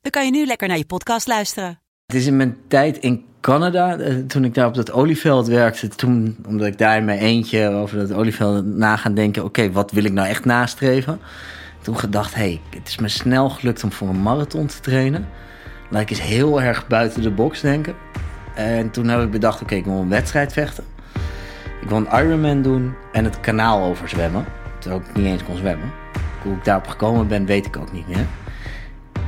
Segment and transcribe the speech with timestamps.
[0.00, 1.80] dan kan je nu lekker naar je podcast luisteren.
[2.06, 5.88] Het is in mijn tijd in Canada, eh, toen ik daar op dat olieveld werkte,
[5.88, 9.90] toen, omdat ik daar in mijn eentje over dat olieveld na gaan denken, oké, wat
[9.90, 11.20] wil ik nou echt nastreven?
[11.82, 15.28] Toen gedacht, hé, hey, het is me snel gelukt om voor een marathon te trainen.
[15.90, 17.94] Laat ik eens heel erg buiten de box denken.
[18.54, 20.84] En toen heb ik bedacht, oké, ik wil een wedstrijd vechten.
[21.80, 24.44] Ik wil een Ironman doen en het kanaal overzwemmen.
[24.78, 25.90] Terwijl ik niet eens kon zwemmen.
[26.42, 28.26] Hoe ik daarop gekomen ben, weet ik ook niet meer.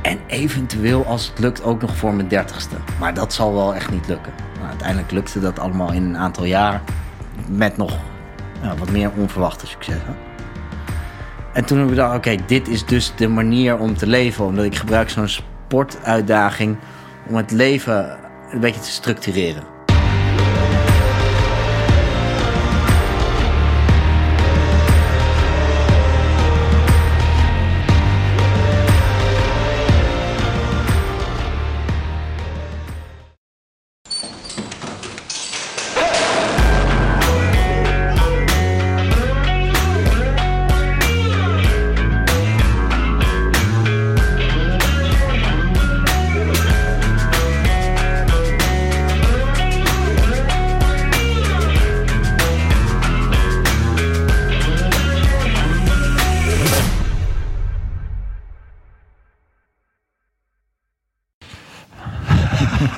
[0.03, 2.75] En eventueel, als het lukt, ook nog voor mijn dertigste.
[2.99, 4.33] Maar dat zal wel echt niet lukken.
[4.67, 6.81] Uiteindelijk lukte dat allemaal in een aantal jaar.
[7.47, 7.97] Met nog
[8.77, 10.15] wat meer onverwachte successen.
[11.53, 14.45] En toen heb ik gedacht, oké, dit is dus de manier om te leven.
[14.45, 16.77] Omdat ik gebruik zo'n sportuitdaging
[17.27, 18.17] om het leven
[18.51, 19.72] een beetje te structureren.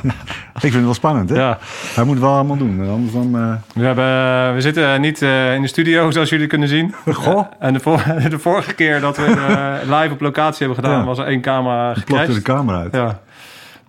[0.08, 1.36] Ik vind het wel spannend, hè?
[1.36, 1.58] Ja.
[1.96, 2.90] Hij moet wel allemaal doen.
[2.90, 3.36] Anders dan...
[3.36, 6.96] eh, We, hebben, we zitten niet eh, in de studio, zoals jullie kunnen zien.
[7.14, 7.46] Goh.
[7.60, 11.06] En de, vor- de vorige keer dat we eh, live op locatie hebben gedaan, Ja.
[11.06, 12.42] was er één camera plakte de gecrashed.
[12.44, 12.94] camera uit.
[12.94, 13.20] Ja.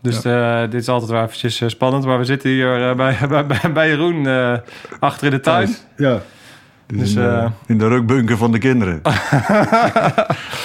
[0.03, 2.04] Dus eh, dit is altijd wel eventjes eh, spannend.
[2.04, 3.16] Maar we zitten hier eh, bij,
[3.47, 4.53] bij, bij, Jeroen eh,
[5.00, 5.77] achter in de tuin.
[5.97, 6.19] Ja.
[6.87, 9.00] Dus Dus, in, de, eh, in de rukbunker van de kinderen.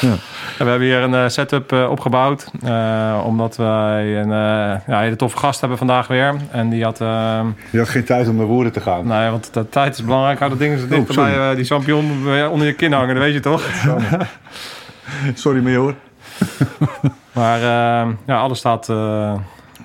[0.01, 0.17] En
[0.63, 2.51] we hebben hier een eh, setup eh, opgebouwd.
[2.63, 6.35] eh, omdat wij een eh, ja, hele toffe gast hebben vandaag weer.
[6.51, 7.01] En die had...
[7.01, 7.39] eh,
[7.71, 9.07] Je had geen tijd om naar woorden te gaan.
[9.07, 10.37] ja, want de tijd is belangrijk.
[10.39, 13.15] Hou dat ding zo dicht Oh, bij eh, die champignon onder je kin hangen.
[13.15, 13.63] Dat weet je toch?
[15.33, 15.95] Sorry, major.
[17.31, 19.33] Maar eh, ja, alles staat, eh,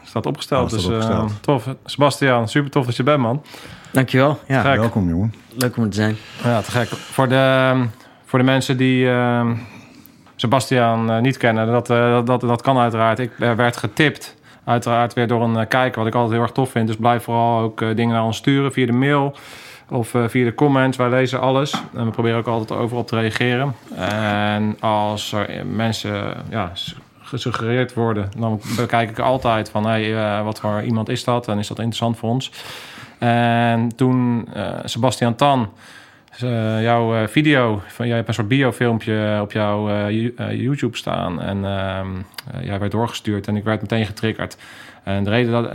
[0.04, 0.70] staat opgesteld.
[0.70, 1.32] Dus eh, opgesteld.
[1.42, 1.68] tof.
[1.84, 3.42] Sebastian, super tof dat je bent, man.
[3.90, 4.38] Dankjewel.
[4.46, 4.76] Ja, Gek.
[4.80, 5.34] Welkom, jongen.
[5.54, 6.16] leuk om er te zijn.
[6.44, 6.88] Ja, te gek.
[6.88, 7.72] Voor de,
[8.24, 9.08] voor de mensen die
[10.36, 13.18] Sebastian eh, niet kennen, dat, eh, dat, dat, dat kan uiteraard.
[13.18, 16.70] Ik eh, werd getipt, uiteraard weer door een kijker, wat ik altijd heel erg tof
[16.70, 16.86] vind.
[16.86, 19.36] Dus blijf vooral ook dingen naar ons sturen via de mail
[19.88, 20.96] of via de comments.
[20.96, 23.74] Wij lezen alles en we proberen ook altijd overal te reageren.
[23.96, 26.72] En als er mensen ja,
[27.22, 31.68] gesuggereerd worden, dan bekijk ik altijd van hey, wat voor iemand is dat en is
[31.68, 32.50] dat interessant voor ons.
[33.18, 35.68] En toen eh, Sebastian Tan,
[36.38, 40.30] dus, eh, jouw eh, video, van, jij hebt een soort biofilmpje op jouw eh, Yo-
[40.36, 41.42] eh, YouTube staan.
[41.42, 42.06] En ehm,
[42.54, 44.56] eh, jij werd doorgestuurd en ik werd meteen getriggerd.
[45.02, 45.70] En de reden dat,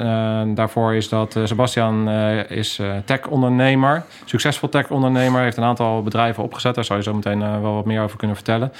[0.56, 2.10] daarvoor is dat Sebastian
[2.48, 6.76] is tech-ondernemer, succesvol tech-ondernemer, heeft een aantal bedrijven opgezet.
[6.76, 8.72] Daar zou je zo meteen wel wat meer over kunnen vertellen.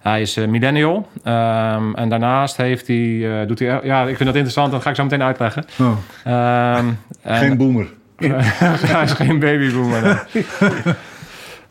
[0.00, 1.08] Hij is millennial.
[1.24, 3.80] Ehm, en daarnaast heeft hij, doet hij...
[3.82, 4.72] Ja, ik vind dat interessant.
[4.72, 5.64] Dat ga ik zo meteen uitleggen.
[5.80, 5.90] Oh,
[6.24, 6.86] Ehm,
[7.22, 7.86] en- geen boomer.
[8.92, 10.26] hij is geen babyboomer.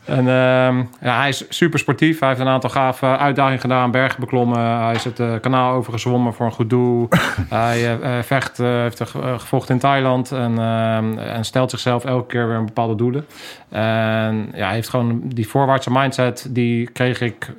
[0.04, 2.18] En ehm, ja, hij is super sportief.
[2.18, 4.58] Hij heeft een aantal gave uitdagingen gedaan, bergen beklommen.
[4.84, 7.08] Hij is het eh, kanaal overgezwommen voor een goed doel.
[7.48, 12.26] hij eh, eh, vecht, heeft ge- gevochten in Thailand en, ehm, en stelt zichzelf elke
[12.26, 13.26] keer weer een bepaalde doelen.
[13.68, 17.52] En ja, hij heeft gewoon die voorwaartse mindset, die kreeg ik,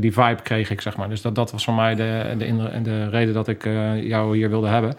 [0.00, 1.08] die vibe kreeg ik, zeg maar.
[1.08, 3.64] Dus dat, dat was voor mij de, de, de reden dat ik
[4.00, 4.96] jou hier wilde hebben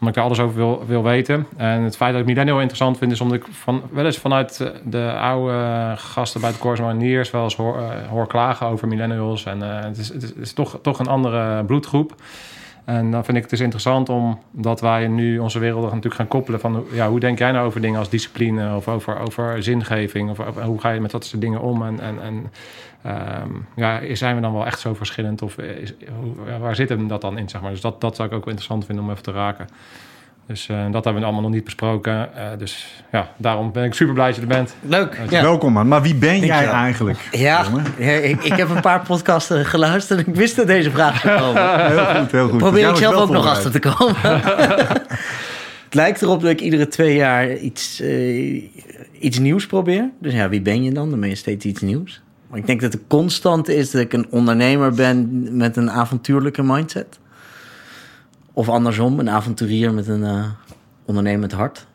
[0.00, 1.46] omdat ik daar alles over wil, wil weten.
[1.56, 3.12] En het feit dat ik Millennial interessant vind...
[3.12, 7.30] is omdat ik van, wel eens vanuit de oude gasten bij de Corps Mariniers...
[7.30, 9.44] wel eens hoor, eh, hoor klagen over millennials.
[9.44, 12.14] En eh, het is, het is, het is toch, toch een andere bloedgroep.
[12.88, 16.60] En dan vind ik het dus interessant omdat wij nu onze wereld natuurlijk gaan koppelen
[16.60, 20.54] van ja, hoe denk jij nou over dingen als discipline of over, over zingeving of
[20.54, 22.52] hoe ga je met dat soort dingen om en, en, en
[23.02, 25.94] ehm, ja, zijn we dan wel echt zo verschillend of is,
[26.60, 27.70] waar zit hem dat dan in zeg maar?
[27.70, 29.66] Dus dat, dat zou ik ook wel interessant vinden om even te raken.
[30.48, 32.34] Dus eh, dat hebben we allemaal nog niet besproken.
[32.36, 34.74] Eh, dus ja, daarom ben ik super blij dat je er bent.
[34.80, 35.20] Leuk.
[35.30, 35.42] Ja.
[35.42, 35.88] Welkom man.
[35.88, 37.28] Maar wie ben jij eigenlijk?
[37.32, 37.66] Ja,
[37.96, 41.86] ik, ik heb een paar podcasten geluisterd en ik wist dat deze vraag zou komen.
[41.90, 42.58] Heel goed, heel goed.
[42.58, 44.16] Probeer ik zelf ook nog achter te komen.
[45.84, 48.62] het lijkt erop dat ik iedere twee jaar iets, eh,
[49.18, 50.10] iets nieuws probeer.
[50.20, 51.10] Dus ja, wie ben je dan?
[51.10, 52.22] Dan ben je steeds iets nieuws.
[52.48, 56.62] Maar ik denk dat de constante is dat ik een ondernemer ben met een avontuurlijke
[56.62, 57.18] mindset.
[58.58, 60.44] Of andersom, een avonturier met een eh,
[61.04, 61.86] ondernemend hart.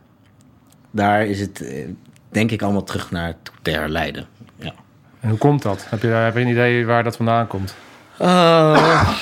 [0.91, 1.87] Daar is het, eh,
[2.29, 4.27] denk ik, allemaal terug naar te herleiden.
[4.55, 4.73] Ja.
[5.19, 5.85] En hoe komt dat?
[5.89, 7.75] Heb je, heb je een idee waar dat vandaan komt?
[8.17, 9.13] Eh,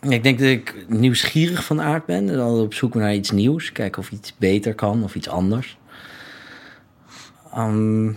[0.00, 2.26] ik denk dat ik nieuwsgierig van aard ben.
[2.26, 3.72] Dus altijd op zoek naar iets nieuws.
[3.72, 5.78] Kijken of iets beter kan of iets anders.
[7.52, 8.16] Ehm, ik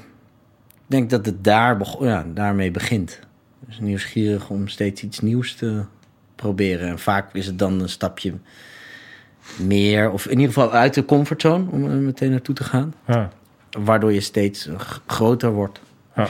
[0.87, 3.19] denk dat het daar ja, daarmee begint.
[3.59, 5.83] Dus nieuwsgierig om steeds iets nieuws te
[6.41, 6.87] proberen.
[6.87, 8.33] En vaak is het dan een stapje
[9.57, 12.93] meer, of in ieder geval uit de comfortzone om er meteen naartoe te gaan.
[13.07, 13.29] Ja.
[13.79, 14.69] Waardoor je steeds
[15.05, 15.81] groter wordt.
[16.15, 16.29] Ja.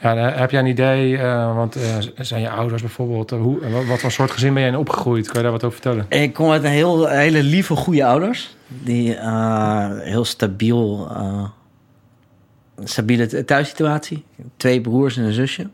[0.00, 3.86] Ja, eh, heb jij een idee, eh, want eh, zijn je ouders bijvoorbeeld, eh, hoe,
[3.86, 5.26] wat, voor soort gezin ben jij in opgegroeid?
[5.26, 6.06] Kan je daar wat over vertellen?
[6.08, 8.56] Ik kom uit een heel, hele lieve, goede ouders.
[8.68, 11.44] Die eh, heel stabiel, eh,
[12.84, 14.24] stabiele thuissituatie.
[14.56, 15.68] Twee broers en een zusje.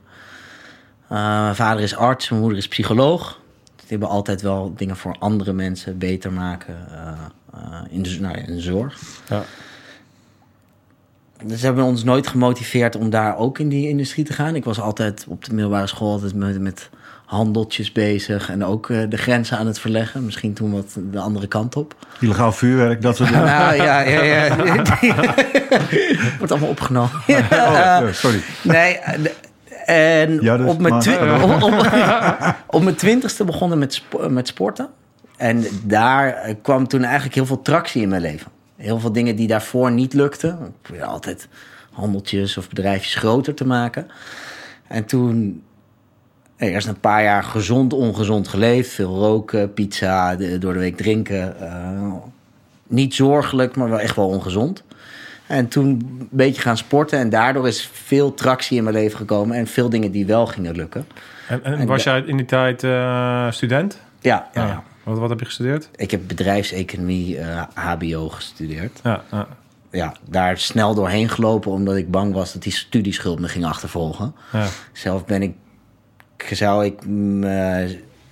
[1.11, 3.39] Eh, mijn vader is arts, mijn moeder is psycholoog.
[3.77, 7.09] Die hebben altijd wel dingen voor andere mensen beter maken eh,
[7.55, 9.01] eh, in, de, nou ja, in de zorg.
[9.29, 9.43] Ja.
[11.45, 14.55] Dus ze hebben ons nooit gemotiveerd om daar ook in die industrie te gaan.
[14.55, 16.91] Ik was altijd op de middelbare school altijd met, met
[17.27, 18.51] handeltjes bezig.
[18.51, 20.25] En ook eh, de grenzen aan het verleggen.
[20.25, 21.95] Misschien toen wat de andere kant op.
[22.21, 23.45] Illegaal vuurwerk, dat soort dingen.
[23.45, 24.57] Nou ja, ja, ja.
[26.39, 27.11] Wordt allemaal opgenomen.
[27.29, 28.41] Oh, ja, sorry.
[28.63, 29.35] Nee, de-
[29.91, 31.17] en Ja, dus- op, mijn maar- twi-
[31.53, 34.89] op, op- op mijn twintigste begonnen met, spo- met sporten.
[35.37, 38.51] En daar eh, kwam toen eigenlijk heel veel tractie in mijn leven.
[38.77, 40.51] Heel veel dingen die daarvoor niet lukten.
[40.51, 41.49] Ik probeerde altijd
[41.93, 44.07] handeltjes of bedrijfjes groter te maken.
[44.89, 45.63] En toen
[46.57, 48.91] eh, eerst een paar jaar gezond, ongezond geleefd.
[48.93, 51.61] Veel roken, pizza, door de week drinken.
[51.61, 52.13] eh,
[52.87, 54.83] niet zorgelijk, maar wel echt wel ongezond.
[55.51, 57.19] En toen een beetje gaan sporten.
[57.19, 59.57] En daardoor is veel tractie in mijn leven gekomen.
[59.57, 61.07] En veel dingen die wel gingen lukken.
[61.49, 64.01] En, en En was jij in die tijd eh, student?
[64.21, 64.67] Ja, ja, Ja.
[64.67, 64.83] ja.
[65.03, 65.89] Wat, wat heb je gestudeerd?
[65.97, 69.01] ik heb bedrijfseconomie, eh, HBO gestudeerd.
[69.03, 69.47] Ja, ja.
[69.91, 74.35] Ja, daar snel doorheen gelopen omdat ik bang was dat die studieschuld me ging achtervolgen.
[74.53, 74.67] ja.
[74.93, 75.55] Zelf ben ik,
[76.53, 77.07] zou ik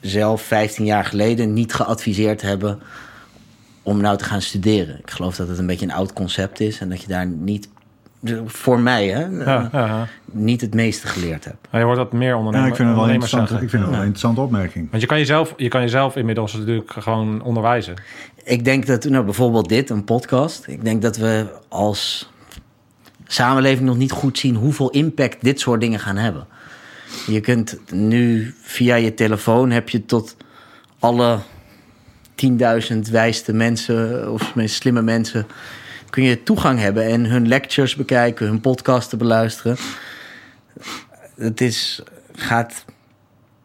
[0.00, 2.80] mezelf 15 jaar geleden niet geadviseerd hebben
[3.88, 4.98] om nou te gaan studeren.
[4.98, 7.68] Ik geloof dat het een beetje een oud concept is en dat je daar niet,
[8.46, 10.08] voor mij hè, Ja, eh, ja, ja.
[10.24, 11.68] niet het meeste geleerd hebt.
[11.70, 13.92] Maar je wordt dat meer Ja, ondernemer, ik vind het wel ik vind het wel
[13.92, 14.90] een interessante opmerking.
[14.90, 17.94] Want je kan jezelf, je kan jezelf inmiddels natuurlijk gewoon onderwijzen.
[18.44, 20.66] Ik denk dat, nou, bijvoorbeeld dit, een podcast.
[20.66, 22.30] Ik denk dat we als
[23.26, 26.46] samenleving nog niet goed zien hoeveel impact dit soort dingen gaan hebben.
[27.26, 30.36] Je kunt nu via je telefoon heb je tot
[30.98, 31.38] alle
[32.92, 35.46] 10.000 wijste mensen of slimme mensen
[36.10, 39.76] kun je toegang hebben en hun lectures bekijken, hun podcasten beluisteren.
[41.36, 42.02] Het is,
[42.34, 42.84] gaat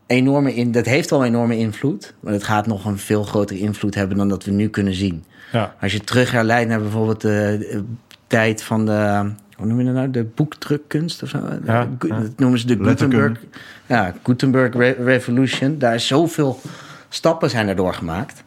[0.05, 3.95] enorme in, dat heeft al enorme invloed, maar het gaat nog een veel grotere invloed
[3.95, 5.23] hebben dan dat we nu kunnen zien.
[5.51, 7.83] Ja, Als je terug herleidt naar bijvoorbeeld de, de
[8.27, 11.39] tijd van de, hoe noem je dat nou, de boekdrukkunst of zo.
[11.65, 11.89] Ja.
[11.99, 12.83] Dat noemen ze de.
[12.83, 13.39] Gutenberg,
[13.85, 15.77] ja, Gutenberg Re- Revolution.
[15.77, 16.61] Daar is zoveel
[17.09, 18.43] stappen zijn erdoor gemaakt.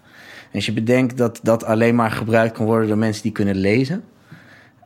[0.57, 4.03] Als je bedenkt dat dat alleen maar gebruikt kan worden door mensen die kunnen lezen.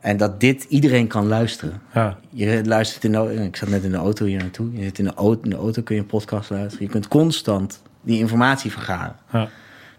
[0.01, 1.81] En dat dit iedereen kan luisteren.
[1.93, 2.17] ja.
[2.29, 4.71] Je luistert in de, ik zat net in de auto hier naartoe.
[4.73, 6.85] Je zit in de auto, in de auto kun je een podcast luisteren.
[6.85, 9.15] Je kunt constant die informatie vergaren.
[9.31, 9.49] ja.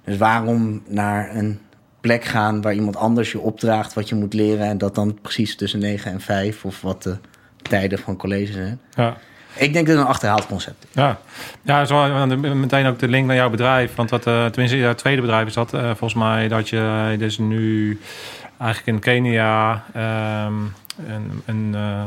[0.05, 1.59] Dus waarom naar een
[2.01, 5.57] plek gaan waar iemand anders je opdraagt wat je moet leren en dat dan precies
[5.57, 7.17] tussen 9 en 5 of wat de
[7.63, 8.81] tijden van college zijn?
[8.95, 9.17] ja.
[9.55, 10.89] Ik denk dat het een achterhaald concept is.
[10.93, 11.19] Ja,
[11.63, 13.95] ja zo, meteen ook de link naar jouw bedrijf.
[13.95, 17.39] Want wat, eh, tenminste, jouw tweede bedrijf is dat eh, volgens mij dat je dus
[17.39, 18.01] nu
[18.59, 20.55] eigenlijk in Kenia ehm,
[21.47, 22.03] en, eh,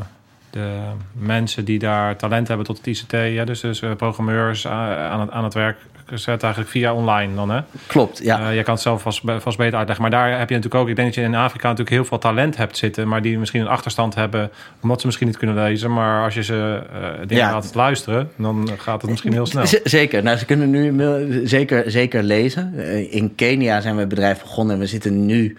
[0.49, 0.79] de
[1.11, 5.43] mensen die daar talent hebben tot het ICT, ja, dus, dus programmeurs aan, het, aan
[5.43, 7.59] het werk gezet eigenlijk via online dan, hè?
[7.88, 8.39] Klopt, ja.
[8.50, 10.01] Eh, je kan het zelf vast, vast beter uitleggen.
[10.09, 10.89] Maar daar heb je natuurlijk ook...
[10.89, 13.07] Ik denk dat je in Afrika natuurlijk heel veel talent hebt zitten...
[13.07, 14.51] maar die misschien een achterstand hebben...
[14.81, 15.93] omdat ze misschien niet kunnen lezen.
[15.93, 17.51] Maar als je ze eh, dingen Ja.
[17.51, 18.31] laat luisteren...
[18.38, 19.65] dan gaat het misschien heel snel.
[19.67, 20.24] Z- Zeker.
[20.24, 22.74] Nou, ze kunnen nu zeker, zeker lezen.
[22.77, 25.57] Eh, In Kenia zijn we het bedrijf begonnen en we zitten nu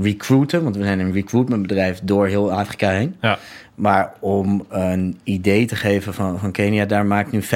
[0.00, 3.16] recruiten, want we zijn een recruitmentbedrijf door heel Afrika heen.
[3.20, 3.38] Ja,
[3.74, 7.46] Maar om een idee te geven van, van Kenia, daar maakt nu 95%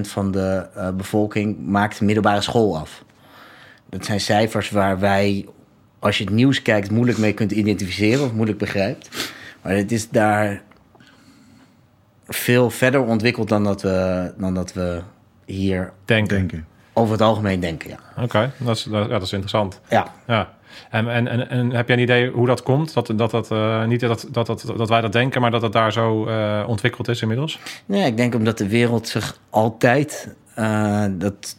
[0.00, 3.04] van de eh, bevolking maakt de middelbare school af.
[3.90, 5.46] Dat zijn cijfers waar wij,
[5.98, 9.32] als je het nieuws kijkt, moeilijk mee kunt identificeren of moeilijk begrijpt.
[9.62, 10.62] Maar het is daar
[12.26, 15.00] veel verder ontwikkeld dan dat we, dan dat we
[15.44, 16.36] hier Denken.
[16.36, 16.66] Denken.
[16.92, 17.90] over het algemeen denken.
[17.90, 18.22] Ja.
[18.22, 19.80] Oké, dat, is, dat, ja, dat is interessant.
[19.88, 20.06] ja.
[20.26, 20.56] Ja.
[20.90, 22.94] En, en, en, en heb jij een idee hoe dat komt?
[22.94, 25.72] Dat, dat, dat, eh, niet dat, dat, dat, dat wij dat denken, maar dat het
[25.72, 27.58] daar zo eh, ontwikkeld is inmiddels?
[27.86, 30.34] Nee, ik denk omdat de wereld zich altijd.
[30.54, 31.56] eh, dat,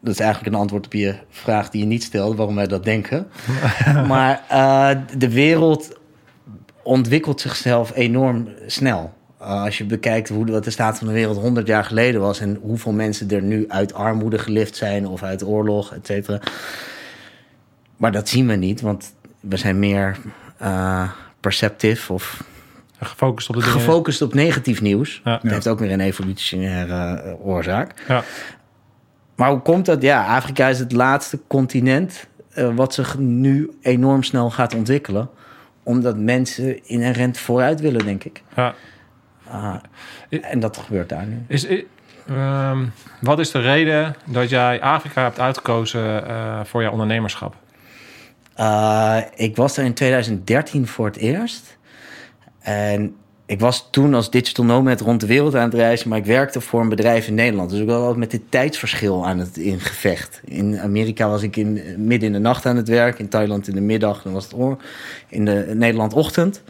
[0.00, 2.84] dat is eigenlijk een antwoord op je vraag die je niet stelde, waarom wij dat
[2.84, 3.26] denken.
[4.08, 4.42] maar
[5.18, 5.96] de wereld
[6.82, 9.16] ontwikkelt zichzelf enorm snel.
[9.42, 12.20] Uh, als je bekijkt hoe de, wat de staat van de wereld 100 jaar geleden
[12.20, 16.40] was en hoeveel mensen er nu uit armoede gelift zijn of uit oorlog, et cetera.
[17.98, 20.16] Maar dat zien we niet, want we zijn meer
[20.62, 22.42] uh, perceptief of
[23.00, 25.20] Gefocust op de gefocust op negatief nieuws.
[25.24, 25.38] Ja.
[25.42, 28.04] Dat heeft ook weer een evolutionaire uh, oorzaak.
[28.08, 28.22] Ja.
[29.34, 30.02] Maar hoe komt dat?
[30.02, 35.30] Ja, Afrika is het laatste continent uh, wat zich nu enorm snel gaat ontwikkelen.
[35.82, 38.42] Omdat mensen inherent vooruit willen, denk ik.
[38.56, 38.74] Ja.
[39.48, 39.74] Uh,
[40.50, 41.44] en dat gebeurt daar nu.
[41.46, 41.82] Is, is
[42.30, 46.24] um, wat is de reden dat jij Afrika hebt uitgekozen
[46.66, 47.56] voor jouw ondernemerschap?
[48.60, 51.78] Uh, ik was er in 2013 voor het eerst.
[52.58, 56.24] En ik was toen als digital nomad rond de wereld aan het reizen, maar ik
[56.24, 57.70] werkte voor een bedrijf in Nederland.
[57.70, 60.40] Dus ik was altijd met dit tijdsverschil aan het in gevecht.
[60.44, 63.74] In Amerika was ik in, midden in de nacht aan het werk, in Thailand in
[63.74, 64.54] de middag, dan was het
[65.28, 66.62] in de Nederland ochtend.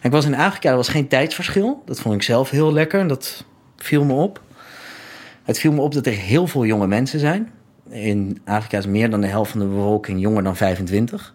[0.00, 1.82] En ik was in Afrika, er was geen tijdsverschil.
[1.84, 3.44] Dat vond ik zelf heel lekker en dat
[3.76, 4.40] viel me op.
[5.42, 7.50] Het viel me op dat er heel veel jonge mensen zijn.
[7.92, 11.34] In Afrika is meer dan de helft van de bevolking jonger dan 25.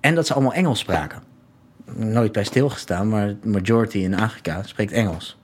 [0.00, 1.22] En dat ze allemaal Engels spraken
[1.94, 5.38] nooit bij stilgestaan, maar de majority in Afrika spreekt Engels.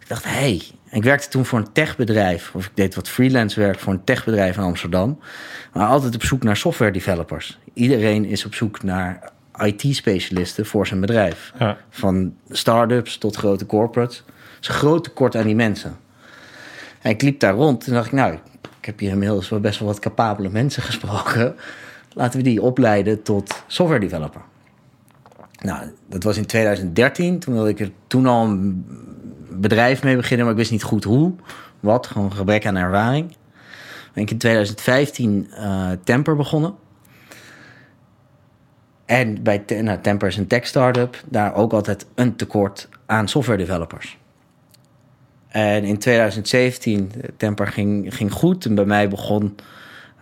[0.00, 0.62] Ik dacht, hé, hey.
[0.90, 4.56] ik werkte toen voor een techbedrijf, of ik deed wat freelance werk voor een techbedrijf
[4.56, 5.18] in Amsterdam,
[5.72, 7.58] maar altijd op zoek naar software developers.
[7.72, 11.52] Iedereen is op zoek naar IT-specialisten voor zijn bedrijf.
[11.58, 11.76] Ja.
[11.90, 14.16] Van start-ups tot grote corporates.
[14.26, 15.96] Er is een groot tekort aan die mensen.
[17.00, 18.38] En ik liep daar rond en dacht ik, nou,
[18.88, 21.56] heb hier inmiddels wel best wel wat capabele mensen gesproken.
[22.12, 24.40] Laten we die opleiden tot software developer.
[25.62, 27.38] Nou, dat was in 2013.
[27.38, 28.84] Toen wilde ik er toen al een
[29.50, 31.32] bedrijf mee beginnen, maar ik wist niet goed hoe.
[31.80, 33.36] Wat, gewoon gebrek aan ervaring.
[34.14, 36.74] Ben ik in 2015 uh, Temper begonnen.
[39.04, 41.22] En bij nou, Temper is een tech startup.
[41.26, 44.18] Daar ook altijd een tekort aan software developers.
[45.48, 48.64] En in 2017, Temper ging, ging goed.
[48.64, 49.56] En bij mij begon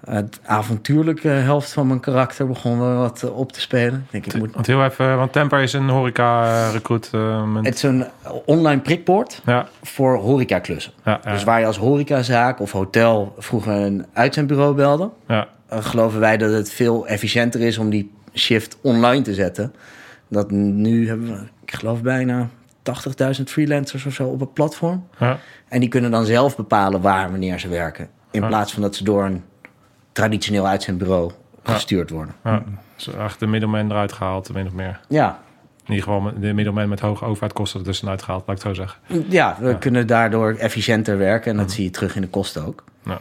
[0.04, 4.00] het avontuurlijke helft van mijn karakter begon wel wat op te spelen.
[4.04, 4.54] Ik denk, ik moet...
[4.54, 7.10] Want heel even, want Temper is een horeca-recruit.
[7.14, 8.06] Uh, het is een
[8.44, 9.68] online prikbord ja.
[9.82, 10.92] voor horecaklussen.
[11.04, 11.32] Ja, ja.
[11.32, 15.48] Dus waar je als horecazaak of hotel vroeger een uitzendbureau belde, ja.
[15.68, 19.74] geloven wij dat het veel efficiënter is om die shift online te zetten.
[20.28, 22.48] Dat nu hebben we, ik geloof bijna
[23.38, 25.06] 80.000 freelancers of zo op het platform.
[25.18, 25.38] Ja.
[25.68, 28.08] En die kunnen dan zelf bepalen waar wanneer ze werken.
[28.30, 29.44] In plaats van dat ze door een
[30.12, 31.30] traditioneel uitzendbureau
[31.62, 32.34] gestuurd worden.
[32.44, 32.62] Ja,
[32.96, 35.00] dus echt de middelman eruit gehaald, min of meer.
[35.08, 35.38] Ja.
[35.84, 38.82] In ieder geval de middelman met hoge overheidkosten er tussenuit gehaald, laat ik het zo
[38.82, 39.28] zeggen.
[39.28, 42.84] Ja, we kunnen daardoor efficiënter werken en dat zie je terug in de kosten ook.
[43.04, 43.18] Ja.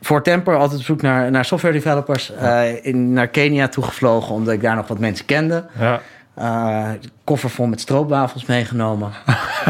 [0.00, 2.32] Voor Temper altijd op zoek naar, naar software developers.
[2.40, 2.64] Ja.
[2.64, 5.64] Uh, in, naar Kenia toegevlogen omdat ik daar nog wat mensen kende.
[5.78, 6.00] Ja.
[6.38, 6.90] Uh,
[7.28, 9.12] koffer vol met stroopwafels meegenomen.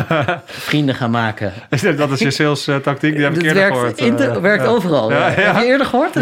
[0.47, 1.53] Vrienden gaan maken.
[1.97, 3.99] dat is je sales tactiek, die heb ik eerder werkt, gehoord.
[3.99, 4.69] Inter, uh, werkt ja.
[4.69, 5.11] overal.
[5.11, 6.15] Ja, Heb je eerder gehoord?
[6.15, 6.21] Ja,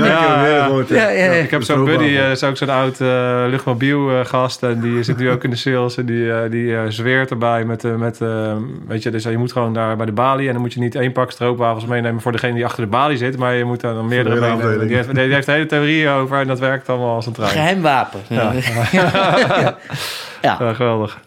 [0.89, 4.63] ja, ja, Ik heb zo'n buddy, uh, is ook zo'n oud uh, luchtmobiel gast.
[4.63, 5.97] En die zit nu ook in de sales.
[5.97, 7.83] En die, die zweert erbij met...
[7.83, 8.19] met
[8.89, 10.47] weet je, dus je moet gewoon daar bij de balie.
[10.47, 13.17] En dan moet je niet één pak stroopwafels meenemen voor degene die achter de balie
[13.17, 13.39] zit.
[13.39, 14.87] Maar je moet dan meerdere meenemen.
[14.87, 16.41] Die heeft, die heeft hele theorieën over.
[16.41, 17.51] En dat werkt allemaal als een trein.
[17.51, 18.21] Geheim wapen.
[18.29, 18.53] Ja.
[18.93, 19.77] ja.
[20.43, 20.57] Ja.
[20.61, 21.19] ja, geweldig.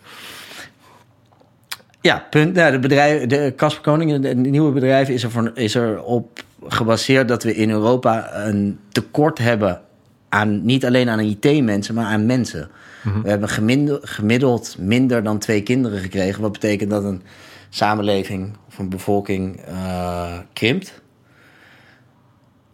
[2.02, 2.54] Ja, punt.
[2.54, 6.40] Nou, de bedrijf, de Casper Koning, het nieuwe bedrijf, is er, voor, is er op
[6.68, 9.82] gebaseerd dat we in Europa een tekort hebben
[10.30, 12.70] aan niet alleen aan IT-mensen, maar aan mensen.
[13.04, 13.22] Mm-hmm.
[13.22, 16.42] We hebben gemiddeld, gemiddeld minder dan twee kinderen gekregen.
[16.42, 17.22] Wat betekent dat een
[17.70, 21.02] samenleving of een bevolking uh, krimpt.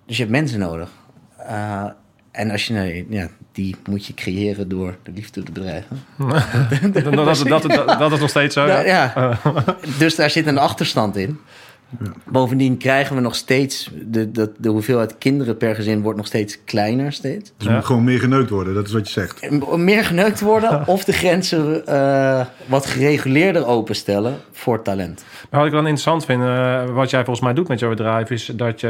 [0.05, 0.89] Dus je hebt mensen nodig.
[1.39, 1.86] Uh,
[2.36, 6.04] en als je, nee, ja, die moet je creëren door de liefde de bedrijven.
[6.94, 8.65] dat, dat, dat, dat, is nog steeds zo.
[8.65, 9.39] Nou, ja.
[9.98, 11.39] dus daar zit een achterstand in.
[12.24, 16.63] Bovendien krijgen we nog steeds, de, de, de hoeveelheid kinderen per gezin wordt nog steeds
[16.63, 17.54] kleiner steeds.
[17.58, 19.51] Dus moet gewoon meer geneukt worden, dat is wat je zegt.
[19.77, 25.25] Meer geneukt worden of de grenzen eh, wat gereguleerder openstellen voor talent.
[25.50, 28.30] Maar wat ik dan interessant vind, eh, wat jij volgens mij doet met jouw bedrijf,
[28.30, 28.88] is dat je.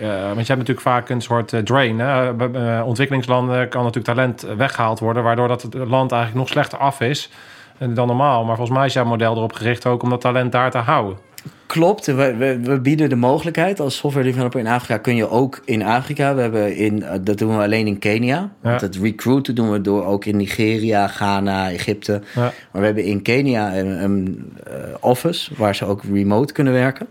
[0.00, 1.98] eh, want je hebt natuurlijk vaak een soort drain.
[1.98, 2.34] Hè?
[2.34, 7.00] Bij, ontwikkelingslanden kan natuurlijk talent weggehaald worden, waardoor dat het land eigenlijk nog slechter af
[7.00, 7.30] is
[7.78, 8.44] dan normaal.
[8.44, 11.28] Maar volgens mij is jouw model erop gericht ook om dat talent daar te houden.
[11.66, 13.80] Klopt, we, we, we bieden de mogelijkheid.
[13.80, 16.34] Als software developer in Afrika kun je ook in Afrika.
[16.34, 18.52] We hebben in, eh, dat doen we alleen in Kenia.
[18.60, 22.22] Want het recruiten doen we door ook in Nigeria, Ghana, Egypte.
[22.34, 22.40] Ja.
[22.42, 27.06] Maar we hebben in Kenia een, een eh, office waar ze ook remote kunnen werken.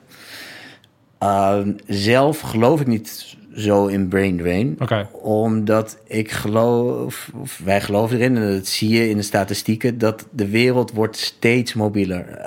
[1.17, 4.77] Ehm, zelf geloof ik niet zo in brain drain.
[5.21, 10.27] Omdat ik geloof, of wij geloven erin, en dat zie je in de statistieken, dat
[10.31, 12.37] de wereld wordt steeds mobieler.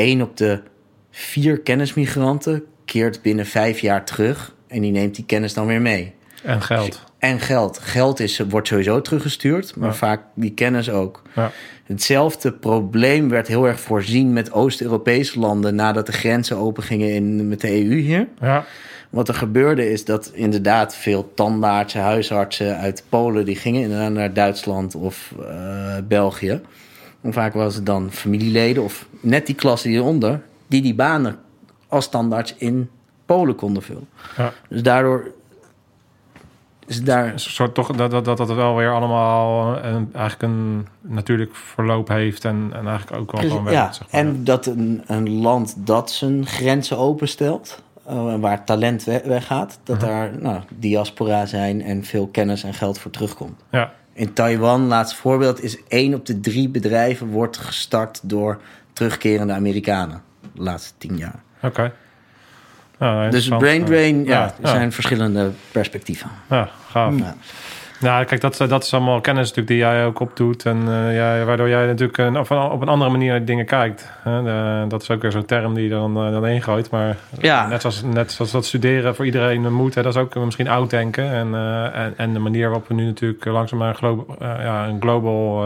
[0.00, 0.60] Eén op de
[1.10, 6.14] vier kennismigranten keert binnen vijf jaar terug en die neemt die kennis dan weer mee.
[6.42, 7.04] En geld.
[7.18, 7.78] En geld.
[7.78, 9.94] Geld is, wordt sowieso teruggestuurd, maar Ja.
[9.94, 11.22] vaak die kennis ook.
[11.34, 11.50] Ja.
[11.84, 17.48] Hetzelfde probleem werd heel erg voorzien met Oost-Europese landen nadat de grenzen open gingen in,
[17.48, 18.28] met de EU hier.
[18.40, 18.64] Ja.
[19.10, 23.44] Wat er gebeurde is dat inderdaad veel tandartsen, huisartsen uit Polen...
[23.44, 26.60] die gingen inderdaad naar Duitsland of eh, België.
[27.20, 30.40] En vaak was het dan familieleden of net die klasse hieronder...
[30.66, 31.38] die die banen
[31.88, 32.90] als tandarts in
[33.26, 34.08] Polen konden vullen.
[34.36, 34.52] Ja.
[34.68, 35.30] Dus daardoor
[36.86, 37.32] is daar...
[37.32, 42.08] Een soort toch dat dat, dat dat wel weer allemaal een, eigenlijk een natuurlijk verloop
[42.08, 43.78] heeft en, en eigenlijk ook wel gewoon werkt.
[43.78, 44.20] ja, zeg maar.
[44.20, 47.82] en dat een, een land dat zijn grenzen openstelt...
[48.06, 49.78] eh, waar talent we- weggaat...
[49.82, 53.60] dat daar nou, diaspora zijn en veel kennis en geld voor terugkomt.
[53.70, 53.92] ja.
[54.12, 58.60] In Taiwan, laatste voorbeeld, is één op de drie bedrijven wordt gestart door
[58.92, 60.22] terugkerende Amerikanen.
[60.54, 61.42] De laatste tien jaar.
[61.62, 61.92] Oké.
[62.98, 63.60] Ja, Dus interessant.
[63.62, 66.30] brain drain, ja, er zijn verschillende perspectieven.
[66.50, 67.18] Ja, gaaf.
[67.18, 67.34] Ja.
[68.00, 70.66] Nou, kijk, dat, dat is allemaal kennis natuurlijk die jij ook opdoet.
[70.66, 74.10] En eh, ja, waardoor jij natuurlijk een, op, een, op een andere manier dingen kijkt.
[74.22, 74.42] Hè?
[74.42, 76.90] De- dat is ook weer zo'n term die je dan, eh, dan ingooit.
[76.90, 77.66] Maar Ja.
[77.68, 79.94] net, zoals, net zoals dat studeren voor iedereen moet.
[79.94, 80.02] Hè?
[80.02, 81.30] Dat is ook misschien oud denken.
[81.32, 84.86] En, eh, en, en de manier waarop we nu natuurlijk langzaam naar een, glo- ja,
[84.86, 85.64] een global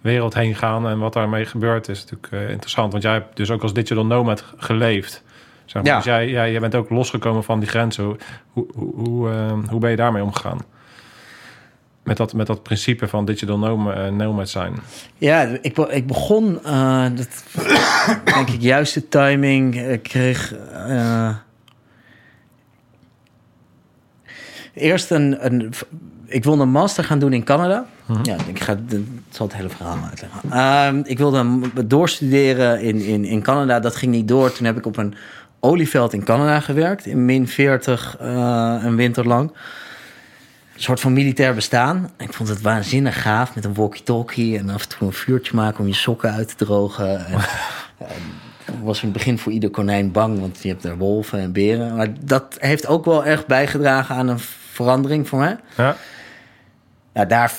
[0.00, 0.88] wereld heen gaan.
[0.88, 2.90] En wat daarmee gebeurt is natuurlijk interessant.
[2.92, 5.22] Want jij hebt dus ook als digital nomad geleefd.
[5.64, 5.90] Zeg maar.
[5.92, 5.96] Ja.
[5.96, 8.04] Dus jij, jij, jij bent ook losgekomen van die grenzen.
[8.04, 8.16] Hoe,
[8.52, 9.28] hoe, hoe,
[9.70, 10.58] hoe ben je daarmee omgegaan?
[12.06, 14.74] Met dat, met dat principe van digital eh, nomad zijn.
[15.18, 17.44] Ja, ik, ik begon, eh, dat,
[18.34, 19.80] denk ik, juiste timing.
[19.80, 21.36] Ik kreeg eh,
[24.74, 25.72] eerst een, een.
[26.26, 27.86] Ik wilde een master gaan doen in Canada.
[28.22, 30.50] Ja, ik ga ik zal het hele verhaal uitleggen.
[30.50, 33.80] Ehm, ik wilde doorstuderen in, in, in Canada.
[33.80, 34.52] Dat ging niet door.
[34.52, 35.14] Toen heb ik op een
[35.60, 37.06] olieveld in Canada gewerkt.
[37.06, 39.52] In min 40 eh, een winter lang.
[40.76, 42.10] Een soort van militair bestaan.
[42.18, 45.80] Ik vond het waanzinnig gaaf met een walkie-talkie en af en toe een vuurtje maken
[45.80, 47.26] om je sokken uit te drogen.
[47.26, 47.38] En,
[47.98, 48.22] en
[48.82, 51.96] was in het begin voor ieder konijn bang, want je hebt daar wolven en beren.
[51.96, 54.38] Maar dat heeft ook wel erg bijgedragen aan een
[54.72, 55.56] verandering voor mij.
[55.76, 55.96] Ja,
[57.14, 57.52] Ja, daar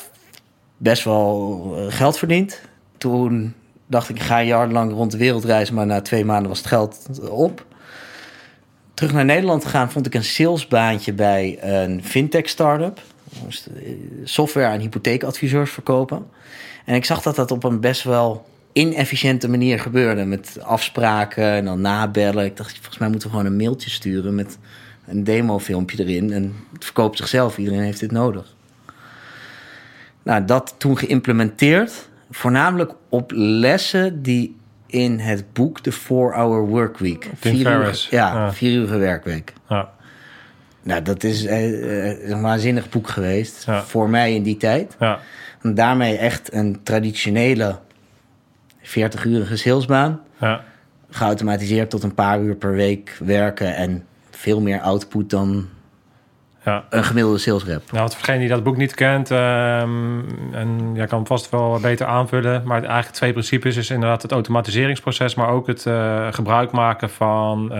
[0.77, 2.61] best wel eh, geld verdiend.
[2.97, 3.53] Toen
[3.87, 6.67] dacht ik, ik ga jarenlang rond de wereld reizen, maar na twee maanden was het
[6.67, 7.65] geld op.
[8.97, 13.01] Terug naar Nederland gegaan vond ik een salesbaantje bij een fintech startup.
[13.43, 13.91] Moest eh,
[14.23, 16.27] software aan hypotheekadviseurs verkopen.
[16.85, 20.25] En ik zag dat dat op een best wel inefficiënte manier gebeurde.
[20.25, 22.45] Met afspraken en dan nabellen.
[22.45, 24.57] Ik dacht, volgens mij moeten we gewoon een mailtje sturen met
[25.07, 26.33] een demofilmpje erin.
[26.33, 27.57] En het verkoopt zichzelf.
[27.57, 28.55] Iedereen heeft dit nodig.
[30.23, 32.09] Nou, dat toen geïmplementeerd.
[32.31, 34.55] Voornamelijk op lessen die
[34.87, 37.21] in het boek The 4-Hour Workweek.
[37.39, 38.05] Tim Vier Ferriss.
[38.11, 38.53] uur, ja, Ja.
[38.53, 39.53] vier uur werkweek.
[39.69, 39.89] ja,
[40.81, 43.65] Nou, dat is eh, eh, een waanzinnig boek geweest.
[43.65, 43.83] Ja.
[43.83, 44.95] Voor mij in die tijd.
[44.99, 45.19] ja,
[45.61, 47.79] En daarmee echt een traditionele
[48.81, 50.21] 40-urige salesbaan.
[50.39, 50.63] ja.
[51.09, 53.75] Geautomatiseerd tot een paar uur per week werken.
[53.75, 55.67] En veel meer output dan
[56.67, 56.83] ja.
[56.89, 57.81] een gemiddelde sales rep.
[57.91, 60.19] Nou, want voor degene die dat boek niet kent, ehm,
[60.51, 64.31] en jij kan hem vast wel beter aanvullen, maar eigenlijk twee principes is inderdaad het
[64.31, 67.77] automatiseringsproces, maar ook het eh, gebruik maken van eh,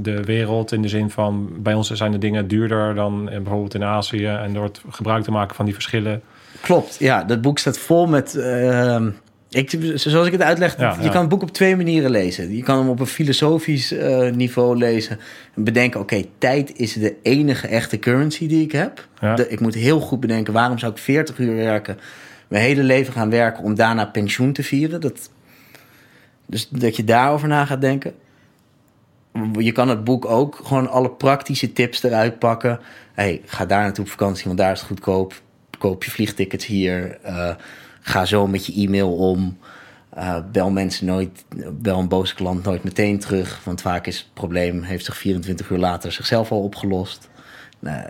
[0.00, 3.74] de wereld in de zin van bij ons zijn de dingen duurder dan in, bijvoorbeeld
[3.74, 6.22] in Azië en door het gebruik te maken van die verschillen.
[6.60, 7.24] Klopt, ja.
[7.24, 8.36] Dat boek staat vol met...
[8.36, 9.08] ehm,
[9.50, 11.10] ik, zoals ik het uitleg, Ja, je ja.
[11.10, 12.56] kan het boek op twee manieren lezen.
[12.56, 15.18] Je kan hem op een filosofisch eh, niveau lezen.
[15.54, 19.08] En bedenken, oké, tijd is de enige echte currency die ik heb.
[19.20, 19.34] Ja.
[19.34, 21.98] De- ik moet heel goed bedenken, waarom zou ik 40 uur werken...
[22.48, 25.00] mijn hele leven gaan werken om daarna pensioen te vieren?
[25.00, 25.30] Dat,
[26.46, 28.14] dus dat je daarover na gaat denken.
[29.58, 32.80] je kan het boek ook gewoon alle praktische tips eruit pakken.
[33.12, 35.40] hey, ga daar naartoe op vakantie, want daar is het goedkoop.
[35.78, 37.18] Koop je vliegtickets hier.
[37.22, 37.50] Eh,
[38.10, 39.58] ga zo met je e-mail om.
[40.10, 43.60] Eh, bel mensen nooit, bel een boze klant nooit meteen terug.
[43.64, 47.28] Want vaak is het probleem, heeft zich 24 uur later zichzelf al opgelost.
[47.78, 48.02] Nou,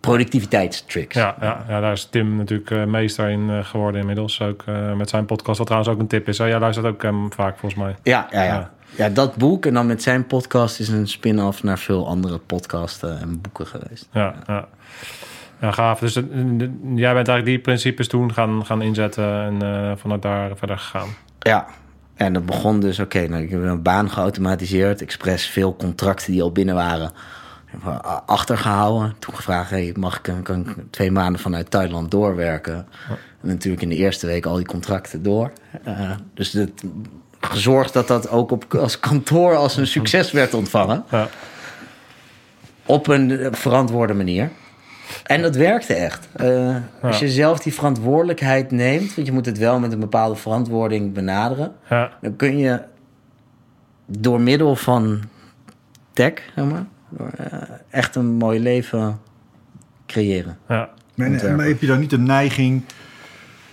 [0.00, 1.14] productiviteitstricks.
[1.14, 4.40] Ja, ja, ja, daar is Tim natuurlijk eh, meester in eh, geworden inmiddels.
[4.40, 4.64] Ook
[4.96, 6.38] met zijn podcast, wat trouwens ook een tip is.
[6.38, 6.44] Hè?
[6.44, 7.96] Jij luistert ook hem vaak volgens mij.
[8.02, 8.54] Ja, ja, ja.
[8.54, 8.70] Ja.
[8.96, 13.20] ja, dat boek en dan met zijn podcast is een spin-off naar veel andere podcasten
[13.20, 14.08] en boeken geweest.
[14.12, 14.54] Ja, ja.
[14.54, 14.68] ja
[15.60, 15.98] gaaf.
[15.98, 20.22] Dus het- de- jij bent eigenlijk die principes toen gaan, gaan inzetten en eh, vanuit
[20.22, 21.08] daar verder gegaan.
[21.38, 21.66] Ja.
[22.14, 25.02] En dat begon dus, oké, nou, ik heb een baan geautomatiseerd.
[25.02, 27.10] Expres veel contracten die al binnen waren
[28.26, 29.14] achtergehouden.
[29.18, 32.74] Toen gevraagd, hey, mag ik, kan ik twee maanden vanuit Thailand doorwerken?
[33.42, 35.52] En natuurlijk in de eerste week al die contracten door.
[35.84, 36.82] Eh, dus het,
[37.40, 41.04] gezorgd dat dat ook op, als kantoor als een succes werd ontvangen.
[41.10, 41.28] Ja.
[42.86, 44.50] Op een eh, verantwoorde manier.
[45.24, 46.28] En dat werkte echt.
[46.32, 50.36] Eh, Als je zelf die verantwoordelijkheid neemt, want je moet het wel met een bepaalde
[50.36, 52.80] verantwoording benaderen, Ja, dan kun je
[54.06, 55.20] door middel van
[56.12, 57.58] tech, zeg maar, door, eh,
[57.90, 59.18] echt een mooi leven
[60.06, 60.58] creëren.
[60.68, 60.88] ja.
[61.14, 61.56] Maar, Ontwerpen.
[61.56, 62.82] maar heb je dan niet de neiging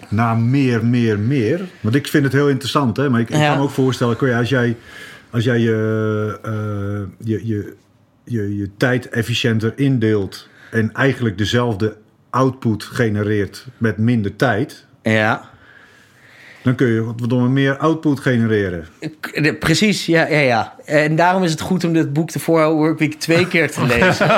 [0.10, 1.62] naar meer, meer, meer?
[1.82, 3.10] Want ik vind het heel interessant, hè?
[3.10, 3.48] maar ik, ik Ja.
[3.48, 4.78] kan me ook voorstellen, kun je, als jij,
[5.30, 7.76] als jij je, eh, je, je,
[8.24, 11.97] je, je tijd efficiënter indeelt en eigenlijk dezelfde
[12.30, 15.49] output genereert met minder tijd, Ja,
[16.65, 18.88] dan kun je wat meer output genereren.
[19.60, 20.75] Precies, ja, ja, ja.
[20.86, 24.30] En daarom is het goed om dit boek de 4 Workweek twee keer te lezen.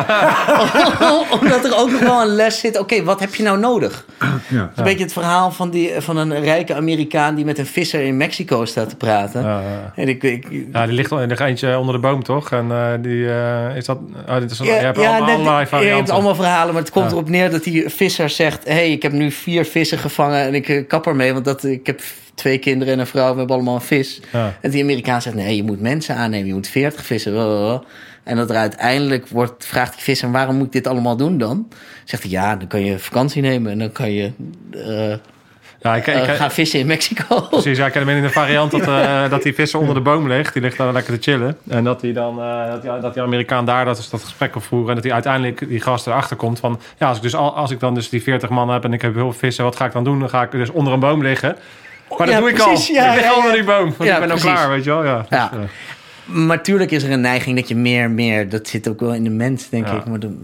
[1.41, 2.79] Omdat er ook nog wel een les zit.
[2.79, 4.05] Oké, wat heb je nou nodig?
[4.19, 4.25] Ja.
[4.61, 7.35] Het is een beetje het verhaal van, die, van een rijke Amerikaan...
[7.35, 9.41] die met een visser in Mexico staat te praten.
[9.43, 9.61] Ja.
[9.95, 12.51] En ik, ik, Ja, die ligt al in er eentje onder de boom, toch?
[12.51, 13.97] En eh, die eh, is dat.
[14.27, 16.73] Oh, dit is een, Ja, je hebt ja, al- net- allerlei je hebt allemaal verhalen,
[16.73, 17.11] maar het komt Ja.
[17.11, 18.63] erop neer dat die visser zegt...
[18.63, 21.33] hé, hey, ik heb nu vier vissen gevangen en ik eh, kap ermee...
[21.33, 22.01] want dat, ik heb
[22.37, 24.19] twee kinderen en een vrouw, we hebben allemaal een vis.
[24.31, 24.57] Ja.
[24.61, 27.31] En die Amerikaan zegt, nee, je moet mensen aannemen, je moet veertig vissen.
[27.31, 27.83] blablabla.
[28.23, 31.67] En dat er uiteindelijk wordt, vraagt die visser, waarom moet ik dit allemaal doen dan?
[32.03, 34.31] Zegt hij, ja, dan kan je vakantie nemen en dan kan je
[34.71, 35.17] eh,
[35.81, 37.41] Ja, ik, ik, eh, gaan vissen in Mexico.
[37.49, 40.01] Precies, ja, ik ken hem in de variant dat, eh, dat die visser onder de
[40.01, 40.53] boom ligt.
[40.53, 41.57] Die ligt daar lekker te chillen.
[41.67, 42.35] En dat hij dan,
[42.69, 44.89] dat, die, dat die Amerikaan daar dat, is dat gesprek op voeren.
[44.89, 46.79] En dat hij uiteindelijk die gast erachter komt van...
[46.97, 49.01] Ja, als ik, dus al, als ik dan dus die 40 man heb en ik
[49.01, 50.19] heb heel veel vissen, wat ga ik dan doen?
[50.19, 51.55] Dan ga ik dus onder een boom liggen.
[52.09, 53.03] Maar dat Ja, doe ik precies, al.
[53.03, 53.93] ja, ik ja, al die boom.
[53.97, 55.05] Want Ja, ik ben al klaar, weet je wel.
[55.05, 55.25] Ja.
[55.29, 55.47] Dus, eh,
[56.25, 58.49] Maar tuurlijk is er een neiging dat je meer, meer...
[58.49, 59.93] dat zit ook wel in de mens, denk Ja.
[59.93, 60.05] ik.
[60.05, 60.37] Maar dan.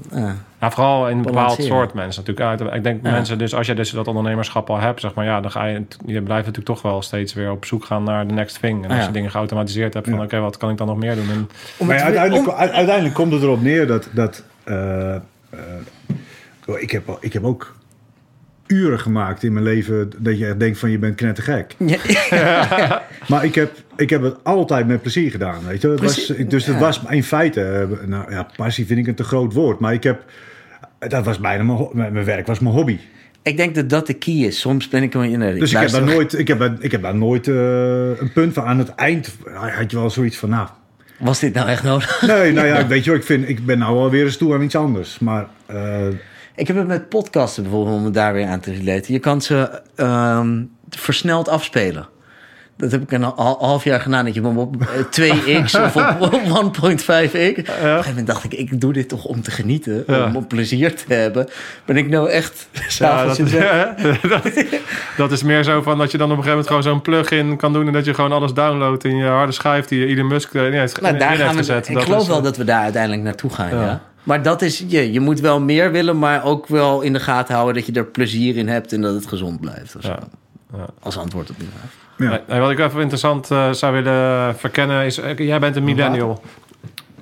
[0.60, 2.62] Nou, vooral in een bepaald soort mensen natuurlijk.
[2.62, 3.12] Uit, ik denk Ja.
[3.12, 5.74] mensen, dus als je dus dat ondernemerschap al hebt, zeg maar, ja, dan ga je,
[6.06, 8.84] je blijft natuurlijk toch wel steeds weer op zoek gaan naar de next thing.
[8.84, 9.06] En als Ja.
[9.06, 11.30] je dingen geautomatiseerd hebt, van oké, wat kan ik dan nog meer doen?
[11.30, 11.50] En,
[11.88, 14.08] Maar uiteindelijk, om- uiteindelijk komt het erop neer dat.
[14.14, 15.22] dat eh, eh,
[16.80, 17.76] ik, heb, al- ik heb ook
[18.68, 21.76] uren gemaakt in mijn leven dat je echt denkt van je bent knettergek.
[22.30, 25.66] Ja, Maar ik heb, ik heb het altijd met plezier gedaan.
[25.68, 25.88] Weet je?
[25.88, 26.82] Het was, dus het ja.
[26.82, 29.80] was in feite, eh, nou ja, passie vind ik een te groot woord.
[29.80, 30.24] Maar ik heb,
[31.00, 32.98] dat was bijna mijn, mijn werk, was mijn hobby.
[33.42, 34.60] ik denk dat dat de key is.
[34.60, 35.40] Soms ben ik wel in.
[35.40, 38.64] Dus ik heb, daar nooit, ik, heb, ik heb daar nooit eh, een punt van.
[38.64, 40.68] Aan het eind had je wel zoiets van, nou,
[41.20, 42.22] Was dit nou echt nodig?
[42.28, 44.62] nee, nou ja, weet je wel, ik, vind, ik ben nou alweer eens toe aan
[44.62, 45.20] iets anders.
[45.20, 46.08] Maar eh,
[46.56, 49.14] Ik heb het met podcasten bijvoorbeeld, om het daar weer aan te relaten.
[49.14, 52.08] Je kan ze ehm, versneld afspelen.
[52.78, 54.26] Dat heb ik een hal- half jaar gedaan.
[54.26, 54.88] Dat je hem op eh,
[55.66, 56.32] 2x of op
[56.76, 56.82] 1.5x.
[56.82, 60.04] Op een gegeven moment dacht ik, ik doe dit toch om te genieten.
[60.08, 60.26] Ja.
[60.26, 61.50] Om, om plezier te hebben.
[61.86, 62.68] Ben ik nou echt...
[62.98, 64.54] ja, dat, dat,
[65.18, 67.58] dat is meer zo van dat je dan op een gegeven moment gewoon zo'n plug-in
[67.58, 70.28] kan doen en dat je gewoon alles downloadt in je harde schijf die je Elon
[70.28, 71.88] Musk eh, heeft, Nou, in daar heeft gaan we, gezet.
[71.88, 74.02] ik Dat geloof is, wel eh, dat we daar uiteindelijk naartoe gaan, ja.
[74.24, 77.54] Maar dat is, je, je moet wel meer willen, maar ook wel in de gaten
[77.56, 79.96] houden dat je er plezier in hebt en dat het gezond blijft.
[80.00, 80.20] Ja.
[80.78, 80.86] Ja.
[81.02, 81.92] Als antwoord op die vraag.
[82.32, 82.42] ja.
[82.48, 85.18] Nee, wat ik even interessant eh, zou willen verkennen is...
[85.18, 86.28] eh, jij bent een millennial.
[86.28, 86.38] Hoe-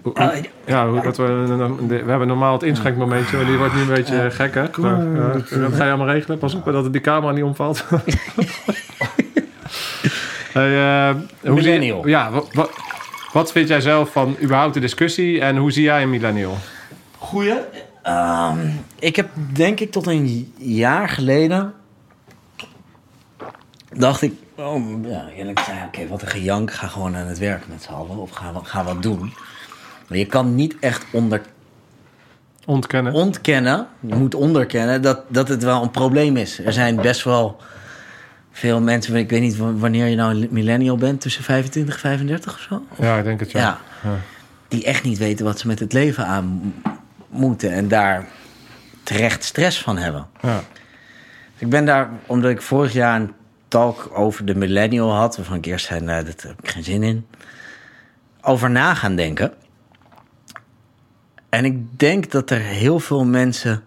[0.01, 0.35] hoe- Ah,
[0.65, 1.23] ja, hoe, dat we,
[1.87, 4.69] we hebben normaal het inschenkmomentje, maar die wordt nu een beetje gek, hè?
[4.69, 6.37] Kom maar, Nou, dat, ga je allemaal regelen.
[6.37, 7.85] Pas op dat die camera niet omvalt.
[10.53, 12.07] hey, eh, hoe zie Millennial.
[12.07, 12.71] ja, wat,
[13.33, 16.57] wat vind jij zelf van überhaupt de discussie en hoe zie jij een millennial?
[17.21, 17.53] Goeie.
[18.03, 18.57] Ehm,
[18.99, 21.73] ik heb denk ik tot een jaar geleden...
[23.93, 26.73] dacht ik, oh, ja, eerlijk zei, oké, wat een gejank.
[26.73, 29.33] Ga gewoon aan het werk met z'n allen of ga, wat- ga wat doen.
[30.07, 31.41] Maar je kan niet echt onder,
[32.65, 33.13] Ontkennen.
[33.13, 35.01] ontkennen, je moet onderkennen...
[35.01, 36.59] Dat, dat het wel een probleem is.
[36.59, 37.57] Er zijn best wel
[38.51, 39.15] veel mensen...
[39.15, 41.21] ik weet niet wanneer je nou een millennial bent...
[41.21, 42.83] tussen 25 en 35 of zo?
[42.99, 43.79] ja, ik denk het, ja.
[44.03, 44.09] Ja.
[44.67, 46.73] Die echt niet weten wat ze met het leven aan
[47.31, 48.27] moeten en daar
[49.03, 50.27] terecht stress van hebben.
[50.41, 50.63] Ja.
[51.57, 53.33] Ik ben daar, omdat ik vorig jaar een
[53.67, 57.03] talk over de millennial had, waarvan ik eerst zei, nou, dat heb ik geen zin
[57.03, 57.27] in,
[58.41, 59.53] over na gaan denken.
[61.49, 63.83] En ik denk dat er heel veel mensen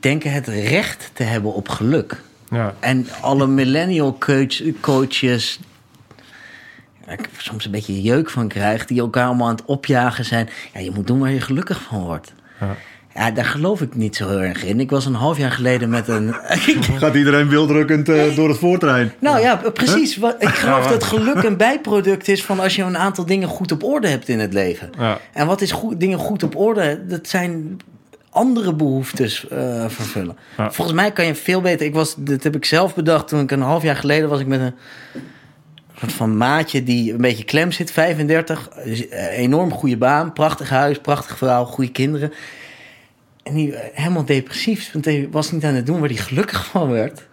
[0.00, 2.22] denken het recht te hebben op geluk.
[2.50, 2.74] Ja.
[2.80, 5.60] En alle millennial coach, coaches,
[7.06, 10.48] waar ik soms een beetje jeuk van krijg, die elkaar allemaal aan het opjagen zijn.
[10.74, 12.32] Ja, je moet doen waar je gelukkig van wordt.
[12.60, 12.76] Ja.
[13.14, 14.80] Ja, daar geloof ik niet zo heel erg in.
[14.80, 16.34] Ik was een half jaar geleden met een.
[16.98, 19.12] Gaat iedereen wildrukkend eh, door het voortrein?
[19.18, 20.16] nou ja, precies.
[20.16, 23.72] Wat, ik geloof dat geluk een bijproduct is van als je een aantal dingen goed
[23.72, 24.90] op orde hebt in het leven.
[24.98, 25.18] Ja.
[25.32, 27.06] En wat is goed, dingen goed op orde?
[27.06, 27.76] Dat zijn
[28.30, 30.36] andere behoeftes eh, vervullen.
[30.56, 30.72] Ja.
[30.72, 31.86] Volgens mij kan je veel beter.
[31.86, 34.46] Ik was, dat heb ik zelf bedacht toen ik een half jaar geleden was ik
[34.46, 34.74] met een
[35.98, 40.68] soort van maatje die een beetje klem zit, 35, dus, eh, enorm goede baan, prachtig
[40.68, 42.32] huis, prachtige vrouw, goede kinderen.
[43.42, 46.66] En die eh, helemaal depressief, want hij was niet aan het doen waar hij gelukkig
[46.66, 47.28] van werd.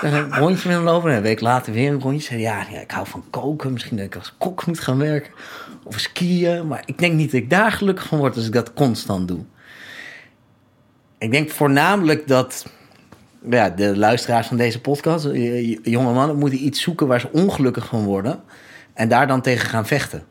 [0.00, 2.26] Dan een rondje met hem lopen en een week later weer een rondje.
[2.26, 5.32] Zei ja, ja, ik hou van koken, misschien dat ik als kok moet gaan werken.
[5.84, 8.74] Of skiën, maar ik denk niet dat ik daar gelukkig van word als ik dat
[8.74, 9.40] constant doe.
[11.18, 12.66] Ik denk voornamelijk dat
[13.50, 15.24] ja, de luisteraars van deze podcast,
[15.82, 18.40] jonge mannen, moeten iets zoeken waar ze ongelukkig van worden.
[18.94, 20.24] En daar dan tegen gaan vechten.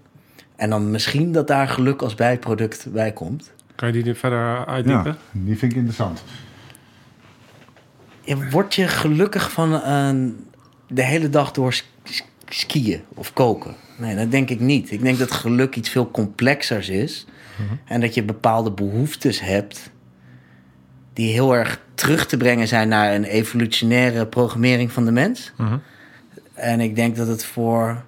[0.55, 3.51] En dan misschien dat daar geluk als bijproduct bij komt.
[3.75, 5.11] Kan je die er verder uitdiepen?
[5.11, 6.23] Ja, die vind ik interessant.
[8.21, 9.69] Ja, word je gelukkig van
[10.87, 13.75] de hele dag door sk- sk- skiën of koken?
[13.97, 14.91] Nee, dat denk ik niet.
[14.91, 17.25] Ik denk dat geluk iets veel complexers is.
[17.85, 19.91] En dat je bepaalde behoeftes hebt...
[21.13, 25.51] die heel erg terug te brengen zijn naar een evolutionaire programmering van de mens.
[25.57, 25.77] Mhm.
[26.53, 28.03] En ik denk dat het voor...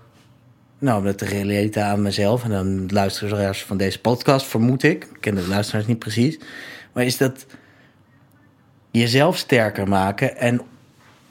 [0.79, 2.43] Nou, dat de realiteit aan mezelf...
[2.43, 5.03] en dan luisteraars van deze podcast, vermoed ik...
[5.03, 6.39] ik ken de luisteraars niet precies...
[6.93, 7.45] maar is dat
[8.91, 10.61] jezelf sterker maken en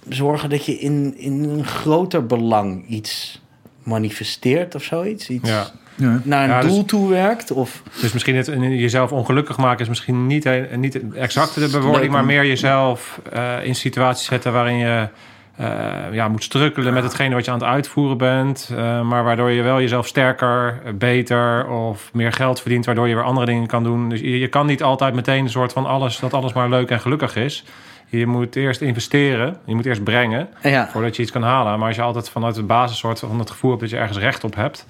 [0.09, 3.43] zorgen dat je in, in een groter belang iets
[3.83, 5.29] manifesteert of zoiets.
[5.29, 5.73] Iets Ja.
[5.95, 6.21] Ja.
[6.23, 7.51] naar een Ja, dus- doel toe werkt.
[7.53, 12.13] Of, Dus misschien het, jezelf ongelukkig maken is misschien niet, een- niet exact de bewoording,
[12.13, 15.09] maar meer jezelf eh, in situaties zetten waarin je
[15.57, 15.67] eh,
[16.13, 18.71] ja, moet strukkelen met hetgene wat je aan het uitvoeren bent.
[18.77, 23.25] eh, maar waardoor je wel jezelf sterker, beter of meer geld verdient, waardoor je weer
[23.25, 24.09] andere dingen kan doen.
[24.09, 26.91] Dus je, je kan niet altijd meteen een soort van alles, dat alles maar leuk
[26.91, 27.65] en gelukkig is.
[28.09, 31.79] Je moet eerst investeren, je moet eerst brengen ja, voordat je iets kan halen.
[31.79, 34.19] Maar als je altijd vanuit de basis soort van het gevoel hebt dat je ergens
[34.19, 34.87] recht op hebt,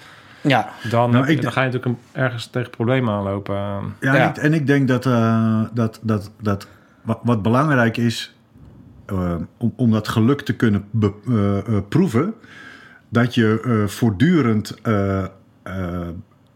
[0.49, 3.55] ja, dan, Nou, ik dan ga je natuurlijk een- ergens tegen problemen aanlopen.
[3.55, 4.15] Ja, Ja.
[4.15, 6.67] En, ik, en ik denk dat, eh, dat, dat, dat
[7.03, 8.35] wat, wat belangrijk is
[9.07, 12.35] eh, om, om dat geluk te kunnen be- eh, eh, proeven,
[13.09, 15.25] dat je eh, voortdurend eh,
[15.63, 16.09] eh,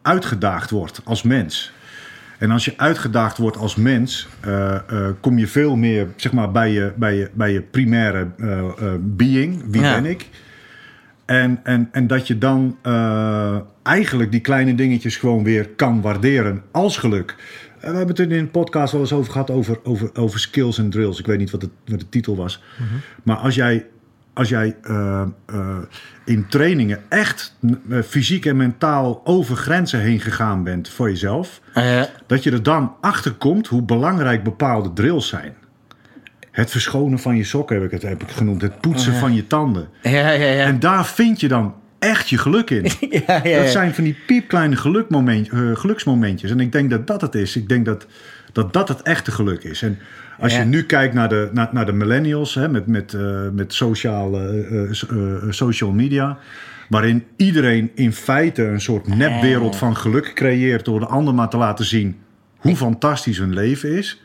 [0.03, 1.73] uitgedaagd wordt als mens.
[2.39, 4.81] En als je uitgedaagd wordt als mens, eh, eh,
[5.21, 8.69] kom je veel meer zeg maar, bij, je, bij, je, bij je primaire eh, eh,
[9.01, 9.63] being.
[9.67, 9.95] Wie Ja.
[10.01, 10.29] ben ik?
[11.29, 16.63] En, en, en dat je dan eh, eigenlijk die kleine dingetjes gewoon weer kan waarderen
[16.71, 17.35] als geluk.
[17.81, 20.41] Eh, we hebben het er in een podcast wel eens over gehad over, over, over
[20.41, 21.19] skills en drills.
[21.19, 22.63] Ik weet niet wat, het, wat de titel was.
[23.23, 23.87] Maar als jij,
[24.33, 25.27] als jij eh,
[26.25, 27.57] in trainingen echt
[28.05, 31.61] fysiek en mentaal over grenzen heen gegaan bent voor jezelf,
[32.27, 35.55] dat je er dan achter komt hoe belangrijk bepaalde drills zijn.
[36.59, 38.63] Het verschonen van je sokken heb ik het heb ik genoemd.
[38.63, 39.89] Het poetsen van je tanden.
[40.03, 40.65] ja, ja, ja.
[40.65, 42.83] En daar vind je dan echt je geluk in.
[43.11, 43.63] ja, ja, ja.
[43.63, 46.51] Dat zijn van die piepkleine gelukmoment, eh, geluksmomentjes.
[46.51, 47.57] En ik denk dat dat het is.
[47.57, 48.07] Ik denk dat
[48.53, 49.83] dat, dat het echte geluk is.
[49.83, 49.99] En
[50.39, 53.81] als je nu kijkt naar de, naar, naar de millennials hè, met, met, eh, met
[53.81, 54.31] eh,
[55.51, 56.39] social media.
[56.89, 60.85] Waarin iedereen in feite een soort nepwereld van geluk creëert.
[60.85, 62.17] door de ander maar te laten zien
[62.57, 64.23] hoe fantastisch hun leven is.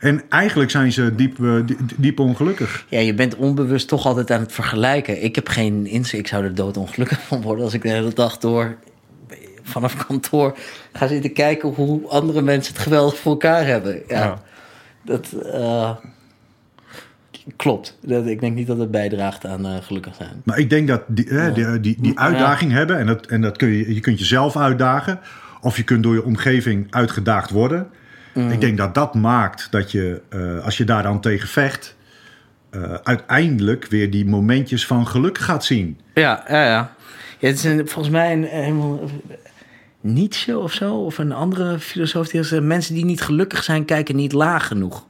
[0.00, 2.84] En eigenlijk zijn ze diep, eh, diep, diep ongelukkig.
[2.88, 5.22] Ja, je bent onbewust toch altijd aan het vergelijken.
[5.22, 6.18] Ik heb geen inzicht.
[6.22, 8.76] Ik zou er doodongelukkig van worden als ik de hele dag door
[9.62, 10.58] vanaf kantoor
[10.92, 14.02] ga zitten kijken hoe andere mensen het geweldig voor elkaar hebben.
[14.08, 14.42] Ja, Ja.
[15.04, 15.90] dat eh,
[17.56, 17.98] klopt.
[18.02, 20.42] Dat, ik denk niet dat het bijdraagt aan eh, gelukkig zijn.
[20.44, 22.20] Maar ik denk dat die, hè, die, die, die Ja.
[22.20, 25.20] uitdaging hebben, en, dat, en dat kun je, je kunt jezelf uitdagen,
[25.60, 27.86] of je kunt door je omgeving uitgedaagd worden.
[28.34, 28.50] Mm.
[28.50, 31.96] Ik denk dat dat maakt dat je, eh, als je daar dan tegen vecht,
[32.70, 36.00] eh, uiteindelijk weer die momentjes van geluk gaat zien.
[36.14, 36.94] Ja, ja, ja.
[37.38, 39.00] ja het is een, volgens mij een, helemaal
[40.00, 44.16] Nietzsche of zo, of een andere filosoof die zegt: mensen die niet gelukkig zijn, kijken
[44.16, 45.06] niet laag genoeg.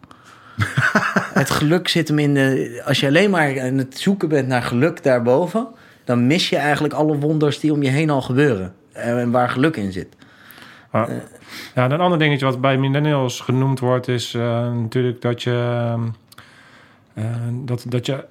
[1.40, 2.82] het geluk zit hem in de.
[2.84, 5.68] Als je alleen maar aan het zoeken bent naar geluk daarboven,
[6.04, 8.74] dan mis je eigenlijk alle wonders die om je heen al gebeuren.
[8.92, 10.16] en waar geluk in zit.
[10.92, 11.08] Ja.
[11.74, 15.86] Ja, en een ander dingetje wat bij millennials genoemd wordt, is eh, natuurlijk dat je,
[15.90, 16.00] ehm,
[17.14, 18.24] eh, dat, dat je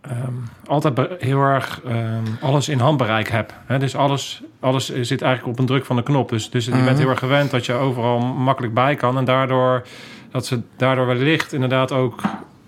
[0.00, 0.32] ehm,
[0.66, 3.52] altijd heel erg ehm, alles in handbereik hebt.
[3.66, 3.78] Hè?
[3.78, 6.28] Dus alles, alles zit eigenlijk op een druk van de knop.
[6.28, 9.18] Dus, dus je bent heel erg gewend dat je overal makkelijk bij kan.
[9.18, 9.82] En daardoor
[10.30, 12.20] dat ze daardoor wellicht inderdaad ook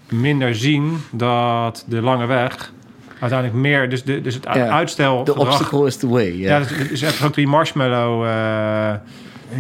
[0.09, 2.73] minder zien dat de lange weg
[3.21, 3.89] uiteindelijk meer.
[3.91, 4.69] Dus, de, dus het Ja.
[4.69, 5.25] uitstel.
[5.25, 6.33] De obstacle is the way.
[6.37, 6.59] Ja, Ja.
[6.59, 8.95] dus, dus je hebt ook die marshmallow eh,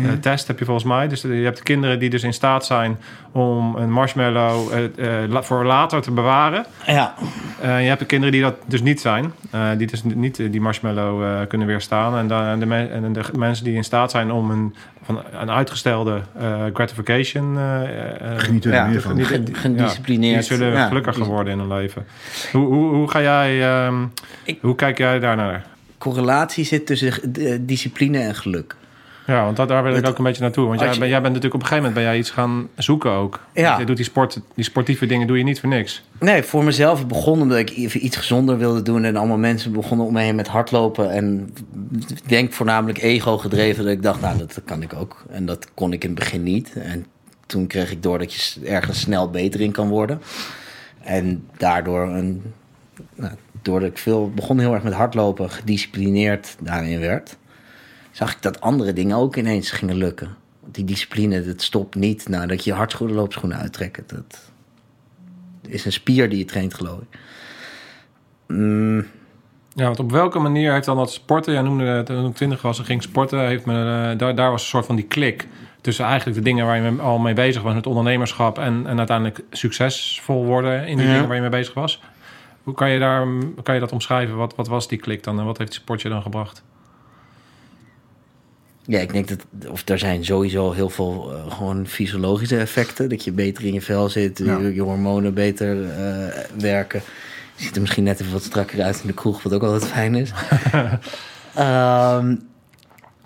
[0.04, 1.08] eh, test heb je volgens mij.
[1.08, 2.98] Dus je hebt de kinderen die dus in staat zijn
[3.32, 6.64] om een marshmallow eh, eh, la- voor later te bewaren.
[6.86, 7.14] ja.
[7.60, 9.32] Eh, je hebt de kinderen die dat dus niet zijn.
[9.50, 12.18] eh, die dus niet eh, die marshmallow eh, kunnen weerstaan.
[12.18, 15.20] En, dan, en, de me- en de mensen die in staat zijn om een, van
[15.40, 17.58] een uitgestelde eh, gratification...
[17.58, 17.82] eh,
[18.32, 19.14] eh, Genieten Ja, meer van.
[19.14, 20.48] die- Ge- die- gedisciplineerd.
[20.48, 22.06] Die zullen Ja, gelukkiger worden in hun leven.
[22.52, 23.82] Hoe, hoe, hoe ga jij...
[24.44, 25.64] Ik- hoe kijk jij daarnaar?
[25.98, 28.74] Correlatie zit tussen eh, discipline en geluk.
[29.30, 30.66] Ja, want dat, daar wil ik ook een beetje naartoe.
[30.66, 33.40] Want jij, je- bent natuurlijk op een gegeven moment ben jij iets gaan zoeken ook.
[33.54, 33.78] Ja.
[33.78, 36.02] Je doet die, sport, die sportieve dingen doe je niet voor niks.
[36.20, 39.04] Nee, voor mezelf begon omdat ik even iets gezonder wilde doen.
[39.04, 41.10] En allemaal mensen begonnen om me heen met hardlopen.
[41.10, 41.54] En
[42.08, 43.84] ik denk voornamelijk ego gedreven.
[43.84, 45.24] Dat ik dacht, nou, dat kan ik ook.
[45.30, 46.72] En dat kon ik in het begin niet.
[46.72, 47.06] En
[47.46, 50.20] toen kreeg ik door dat je ergens snel beter in kan worden.
[51.00, 52.42] En daardoor, een,
[53.14, 57.36] nou, doordat ik veel begon heel erg met hardlopen, gedisciplineerd daarin werd,
[58.20, 60.36] zag ik dat andere dingen ook ineens gingen lukken.
[60.66, 64.04] Die discipline, dat stopt niet nadat je je hardschoenen loopschoenen uittrekken.
[64.06, 64.50] Dat
[65.68, 67.18] is een spier die je traint, geloof ik.
[68.46, 69.06] Mm,
[69.74, 71.52] Ja, want op welke manier heeft dan dat sporten...
[71.52, 73.46] Jij noemde het toen ik twintig was en ging sporten...
[73.46, 73.74] Heeft me,
[74.12, 75.46] eh, daar, daar was een soort van die klik...
[75.80, 77.74] tussen eigenlijk de dingen waar je al mee bezig was...
[77.74, 80.86] met ondernemerschap en, en uiteindelijk succesvol worden...
[80.86, 81.12] in die Ja.
[81.12, 82.02] dingen waar je mee bezig was.
[82.62, 83.26] Hoe kan je, daar,
[83.62, 84.36] kan je dat omschrijven?
[84.36, 86.62] Wat, wat was die klik dan en wat heeft sport je dan gebracht?
[88.90, 89.38] Ja, ik denk dat,
[89.70, 93.08] of er zijn sowieso heel veel eh, gewoon fysiologische effecten.
[93.08, 94.58] Dat je beter in je vel zit, Ja.
[94.58, 97.02] je, je hormonen beter eh, werken.
[97.56, 99.90] Je ziet er misschien net even wat strakker uit in de kroeg, wat ook altijd
[99.90, 100.30] fijn is.
[101.54, 102.36] Ehm,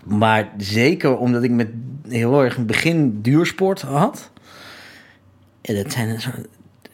[0.05, 1.69] maar zeker omdat ik met
[2.09, 4.31] heel erg in het begin duursport had.
[5.63, 6.29] Ja, dat zijn als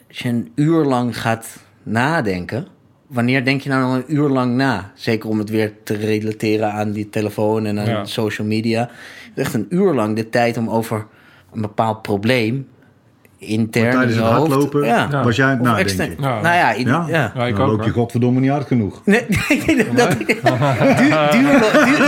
[0.07, 1.47] je een uur lang gaat
[1.83, 2.67] nadenken.
[3.11, 4.91] Wanneer denk je nou nog een uur lang na?
[4.95, 8.05] Zeker om het weer te relateren aan die telefoon en aan Ja.
[8.05, 8.89] social media.
[9.35, 11.05] Echt een uur lang de tijd om over
[11.53, 12.67] een bepaald probleem
[13.37, 15.23] intern Maar tijdens het hoofd- hardlopen ja.
[15.23, 16.15] was jij aan het nadenken.
[16.21, 17.05] Nou ja, Ja?
[17.09, 17.31] ja.
[17.35, 17.71] Ja, ik Dan ook.
[17.71, 17.93] loop je hoor.
[18.01, 19.01] godverdomme niet hard genoeg.
[19.05, 19.25] Nee,
[19.67, 20.19] nee, dat, dat,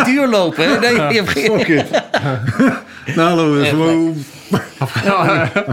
[0.06, 0.80] duur, hè?
[0.80, 2.04] Nee, je hebt- Fuck it.
[3.16, 4.16] nou, we gewoon,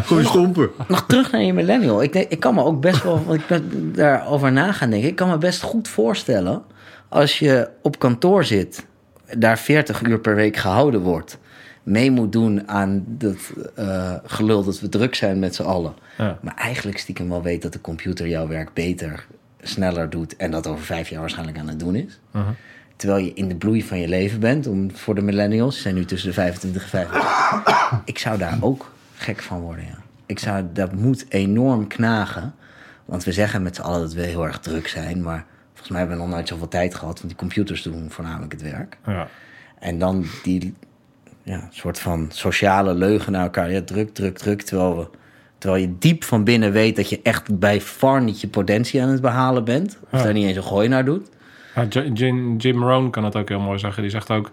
[0.06, 0.70] gewoon stompen.
[0.88, 2.02] Nog terug naar je millennial.
[2.02, 5.08] Ik, denk, ik kan me ook best wel, want ik ben daarover na gaan denken.
[5.08, 6.62] Ik kan me best goed voorstellen
[7.10, 8.86] als je op kantoor zit,
[9.38, 11.38] daar 40 uur per week gehouden wordt,
[11.82, 13.36] mee moet doen aan dat
[13.74, 15.94] eh, gelul dat we druk zijn met z'n allen.
[16.18, 16.38] Ja.
[16.42, 19.26] Maar eigenlijk stiekem wel weet dat de computer jouw werk beter,
[19.62, 22.20] sneller doet en dat over vijf jaar waarschijnlijk aan het doen is.
[23.00, 25.94] Terwijl je in de bloei van je leven bent, om, voor de millennials, die zijn
[25.94, 28.02] nu tussen de 25 en 25.
[28.04, 29.98] ik zou daar ook gek van worden, ja.
[30.26, 32.54] Ik zou, dat moet enorm knagen.
[33.04, 35.98] Want we zeggen met z'n allen dat we heel erg druk zijn, maar volgens mij
[35.98, 38.96] hebben we nog nooit zoveel tijd gehad, want die computers doen voornamelijk het werk.
[39.06, 39.28] Ja.
[39.78, 40.74] En dan die
[41.42, 43.70] ja, soort van sociale leugen naar elkaar.
[43.72, 44.62] Ja, druk, druk, druk.
[44.62, 45.08] Terwijl, we,
[45.58, 49.08] terwijl je diep van binnen weet dat je echt bij far niet je potentie aan
[49.08, 49.98] het behalen bent.
[50.10, 50.24] Of Ja.
[50.24, 51.28] daar niet eens een gooi naar doet.
[51.74, 54.02] Ja, Jim, Jim Rohn kan het ook heel mooi zeggen.
[54.02, 54.50] Die zegt ook...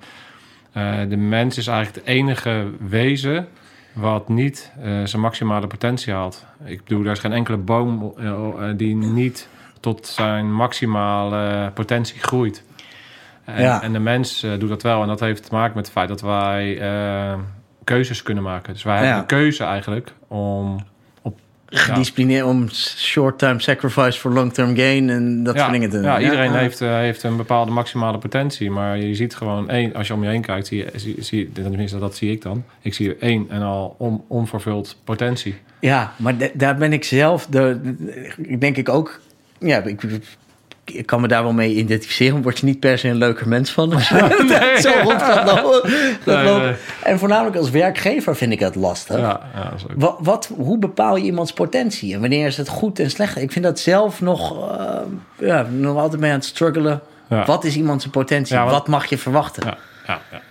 [0.71, 3.47] eh, de mens is eigenlijk het enige wezen...
[3.93, 6.45] wat niet eh, zijn maximale potentie haalt.
[6.65, 9.49] Ik bedoel, er is geen enkele boom eh, die niet
[9.79, 12.63] tot zijn maximale potentie groeit.
[13.45, 13.81] En, Ja.
[13.81, 15.01] en de mens doet dat wel.
[15.01, 16.77] En dat heeft te maken met het feit dat wij
[17.83, 18.73] keuzes kunnen maken.
[18.73, 20.85] Dus wij hebben een keuze eigenlijk om...
[21.69, 26.05] Gedisciplineerd om short-time sacrifice voor long-term gain en dat soort dingen te doen.
[26.05, 26.57] ja, iedereen Ja.
[26.57, 28.71] Heeft, eh, heeft een bepaalde maximale potentie.
[28.71, 31.51] Maar je ziet gewoon één, als je om je heen kijkt, zie je, zie, zie,
[31.51, 32.63] tenminste dat zie ik dan.
[32.81, 35.55] Ik zie één en al on, onvervuld potentie.
[35.79, 37.79] Ja, maar da- daar ben ik zelf, de,
[38.37, 39.19] ik denk ik ook,
[39.59, 40.01] ja, ik,
[40.91, 42.41] ik kan me daar wel mee identificeren.
[42.41, 44.81] Word je niet per se een leuker mens van als je Nee.
[44.81, 45.89] zo rond gaat lopen.
[46.25, 46.73] Nee, nee.
[47.03, 49.17] En voornamelijk als werkgever vind ik het lastig.
[49.17, 52.13] Ja, ja, dat Wat, wat, hoe bepaal je iemands potentie?
[52.13, 53.37] En wanneer is het goed en slecht?
[53.37, 54.95] Ik vind dat zelf nog, eh,
[55.47, 57.01] ja, nog altijd mee aan het struggelen.
[57.29, 57.45] Ja.
[57.45, 58.57] Wat is iemands potentie?
[58.57, 59.63] Wat mag je verwachten?
[59.65, 60.41] ja, ja, ja.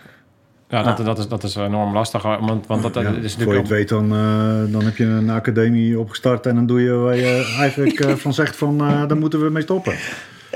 [0.69, 2.23] Ja, dat, dat, is, dat is enorm lastig.
[2.23, 3.59] Want, want dat, dat Ja, is voor je natuurlijk...
[3.59, 7.17] het weet, dan, eh, dan heb je een academie opgestart en dan doe je waar
[7.17, 9.95] je eigenlijk eh, van zegt van, eh daar moeten we mee stoppen.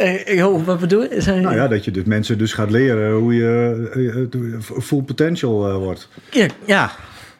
[0.01, 1.21] Eh, joh, wat bedoel je?
[1.21, 4.23] Zijn- Nou ja, dat je dus mensen dus gaat leren hoe je eh,
[4.55, 6.09] eh, full potential eh, wordt.
[6.31, 6.91] ja, ja.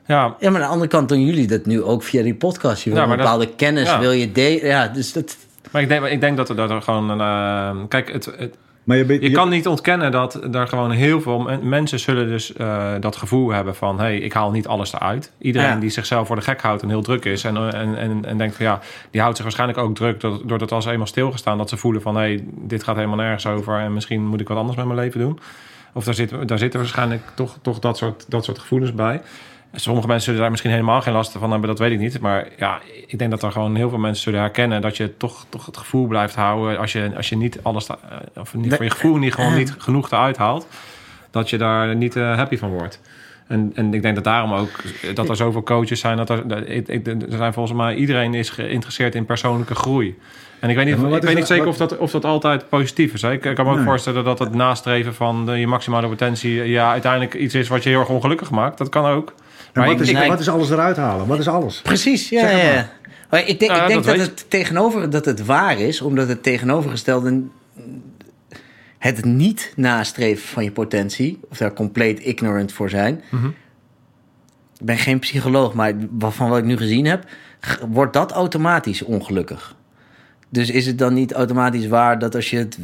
[0.07, 2.83] Ja, Ja, maar aan de andere kant doen jullie dat nu ook via die podcast.
[2.83, 3.99] Je wil Ja, een dat- bepaalde kennis, ja.
[4.01, 4.67] wil je delen.
[4.67, 5.37] Ja, dus dat...
[5.71, 7.11] maar ik denk, ik denk dat er, dat er gewoon...
[7.11, 8.55] een, eh, kijk, het, het,
[8.85, 12.29] Maar je, bent- je kan niet ontkennen dat er gewoon heel veel men- mensen zullen
[12.29, 13.97] dus eh, dat gevoel hebben van...
[13.99, 15.33] hé, hey, ik haal niet alles eruit.
[15.39, 15.77] Iedereen Ja.
[15.77, 17.45] die zichzelf voor de gek houdt en heel druk is...
[17.45, 20.21] en, en, en, en denkt van ja, die houdt zich waarschijnlijk ook druk...
[20.21, 22.15] doordat doordat als ze eenmaal stilgestaan dat ze voelen van...
[22.15, 23.79] hé, hey, dit gaat helemaal nergens over...
[23.79, 25.39] en misschien moet ik wat anders met mijn leven doen.
[25.93, 29.21] Of daar zitten, daar zitten waarschijnlijk toch, toch dat, soort, dat soort gevoelens bij.
[29.75, 32.21] Sommige mensen zullen daar misschien helemaal geen last van hebben, dat weet ik niet.
[32.21, 35.47] Maar ja, ik denk dat er gewoon heel veel mensen zullen herkennen dat je toch,
[35.49, 36.79] toch het gevoel blijft houden.
[36.79, 37.97] Als je, als je niet alles, eh,
[38.37, 40.67] of niet, voor je gevoel niet gewoon niet genoeg eruit haalt,
[41.31, 43.01] dat je daar niet eh, happy van wordt.
[43.47, 44.71] En, en ik denk dat daarom ook
[45.03, 46.17] eh, dat er zoveel coaches zijn.
[46.17, 50.19] Dat er, ik, ik, er zijn volgens mij iedereen is geïnteresseerd in persoonlijke groei.
[50.61, 52.69] En ik weet niet, Ja, ik weet niet zeker wat- of dat, of dat altijd
[52.69, 53.23] positief is.
[53.23, 53.33] Hè?
[53.33, 53.87] Ik, ik kan me ook Nee.
[53.87, 56.55] voorstellen dat het nastreven van de, je maximale potentie...
[56.69, 58.79] ja, uiteindelijk iets is wat je heel erg ongelukkig maakt.
[58.79, 59.33] Dat kan ook.
[59.73, 61.27] En Maar wat, ik- is, ik- wat is alles eruit halen?
[61.27, 61.81] Wat is alles?
[61.83, 62.41] Precies, ja.
[62.41, 62.75] Zeg ja, maar.
[62.75, 62.91] ja.
[63.31, 67.43] Maar ik denk, ik denk dat het tegenover dat het waar is, omdat het tegenovergestelde
[68.99, 73.23] het niet nastreven van je potentie, of daar compleet ignorant voor zijn.
[73.31, 73.47] Mhm.
[74.79, 77.25] Ik ben geen psycholoog, maar van wat ik nu gezien heb,
[77.89, 79.75] wordt dat automatisch ongelukkig.
[80.53, 82.79] Dus is het dan niet automatisch waar dat als je het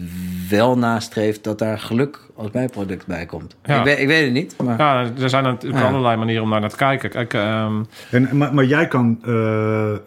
[0.51, 3.57] wel nastreeft, dat daar geluk als bijproduct bij komt?
[3.63, 3.79] Ja.
[3.79, 5.89] Ik, weet, ik weet het niet, maar Ja, er zijn natuurlijk Ja.
[5.89, 7.11] allerlei manieren om daar naar te kijken.
[7.11, 9.99] Kijk, ehm, En, maar, maar jij kan eh, eh,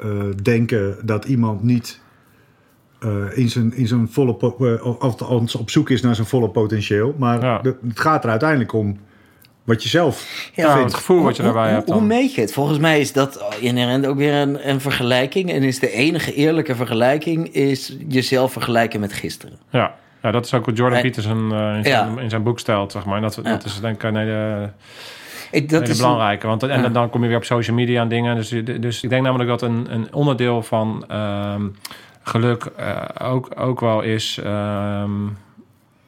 [0.42, 2.00] denken dat iemand niet
[3.00, 5.22] eh, in, zijn, in zijn volle po- of
[5.56, 7.16] op zoek is naar zijn volle potentieel.
[7.18, 7.60] Maar Ja.
[7.62, 8.98] de- het gaat er uiteindelijk om
[9.70, 10.84] wat je zelf ja, vindt.
[10.84, 12.08] het gevoel wat je Hoe- daarbij hoe, hebt Hoe dan.
[12.08, 12.54] meet je het?
[12.54, 15.52] Volgens mij is dat inherent ook weer een, een vergelijking.
[15.52, 19.58] En is de enige eerlijke vergelijking is jezelf vergelijken met gisteren.
[19.70, 19.94] Ja.
[20.22, 21.12] ja, dat is ook wat Jordan Nee.
[21.12, 21.82] Peterson eh, in, Ja.
[21.84, 23.16] zijn, in zijn boek stelt, zeg maar.
[23.16, 23.42] En dat, Ja.
[23.42, 24.70] dat is denk ik een hele,
[25.52, 26.48] Ik, dat is belangrijke.
[26.48, 26.82] Want en Ja.
[26.82, 28.36] dan- dan kom je weer op social media en dingen.
[28.36, 28.50] Dus,
[28.80, 31.68] dus ik denk namelijk dat een, een onderdeel van ehm,
[32.24, 33.02] geluk eh,
[33.32, 35.12] ook, ook wel is ehm,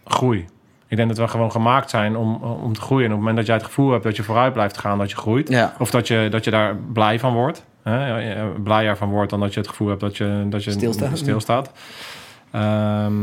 [0.06, 0.46] groei.
[0.92, 3.06] Ik denk dat we gewoon gemaakt zijn om, om te groeien.
[3.06, 5.10] En op het moment dat jij het gevoel hebt dat je vooruit blijft gaan, dat
[5.10, 5.50] je groeit.
[5.50, 5.74] Ja.
[5.80, 7.64] Of dat je, dat je daar blij van wordt.
[7.84, 8.46] Hè?
[8.64, 11.18] Blijer van wordt dan dat je het gevoel hebt dat je, dat je Stilstaat.
[11.18, 11.72] stilstaat.
[12.52, 13.14] Ehm,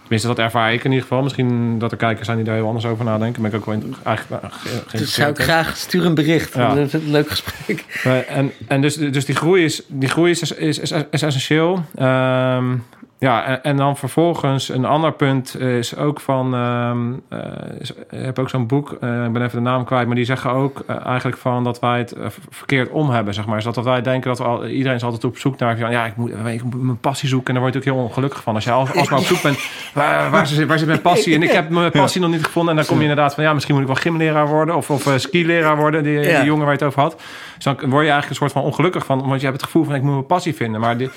[0.00, 1.22] tenminste, dat ervaar ik in ieder geval.
[1.22, 3.42] Misschien dat er kijkers zijn die daar heel anders over nadenken.
[3.42, 4.50] Ben ik ook wel in, eigenlijk eh,
[4.90, 6.54] Dus zou ik graag stuur een bericht.
[6.54, 6.74] Ja.
[6.74, 8.00] Dat is een leuk gesprek.
[8.04, 11.84] Eh, en en dus, dus die groei is, die groei is, is, is, is essentieel.
[11.94, 12.74] Ehm,
[13.20, 16.54] ja, en, en dan vervolgens een ander punt is ook van...
[16.54, 20.06] ehm eh, is- ik heb ook zo'n boek, eh, ik ben even de naam kwijt...
[20.06, 22.14] maar die zeggen ook eh, eigenlijk van dat wij het
[22.50, 23.54] verkeerd om hebben, zeg maar.
[23.62, 25.78] Dus dat wij denken dat we al, iedereen is altijd op zoek naar...
[25.78, 28.14] Van, ja, ik moet, ik moet mijn passie zoeken en daar word je natuurlijk heel
[28.14, 28.54] ongelukkig van.
[28.54, 29.58] Als je als, als maar op zoek bent,
[29.94, 31.34] waar, waar, zit, waar zit mijn passie?
[31.34, 32.70] En ik heb mijn passie nog niet gevonden.
[32.70, 34.76] En dan kom je inderdaad van, ja, misschien moet ik wel gymleraar worden...
[34.76, 36.36] of, of skileraar worden, die, Ja.
[36.36, 37.20] die jongen waar je het over had.
[37.54, 39.18] Dus dan word je eigenlijk een soort van ongelukkig van...
[39.28, 40.80] want je hebt het gevoel van, ik moet mijn passie vinden.
[40.80, 41.10] Maar die,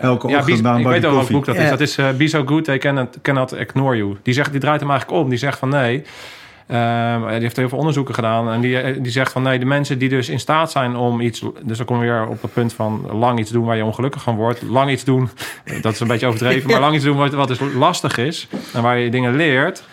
[0.00, 0.46] Elke ochtend
[0.92, 1.36] weet wel welk koffie.
[1.36, 1.70] boek dat is.
[1.70, 4.16] Dat is eh, Be So Good, They Cannot, cannot Ignore You.
[4.22, 5.28] Die, zegt, die draait hem eigenlijk om.
[5.28, 6.04] Die zegt van nee...
[6.66, 8.50] Ehm, die heeft heel veel onderzoeken gedaan.
[8.50, 11.20] En die, eh, die zegt van nee, de mensen die dus in staat zijn om
[11.20, 11.44] iets.
[11.62, 14.22] Dus dan kom je weer op het punt van lang iets doen waar je ongelukkig
[14.22, 14.62] van wordt.
[14.62, 15.30] Lang iets doen,
[15.82, 16.70] dat is een beetje overdreven.
[16.70, 18.48] Maar lang iets doen wat, wat dus lastig is.
[18.72, 19.84] En waar je dingen leert.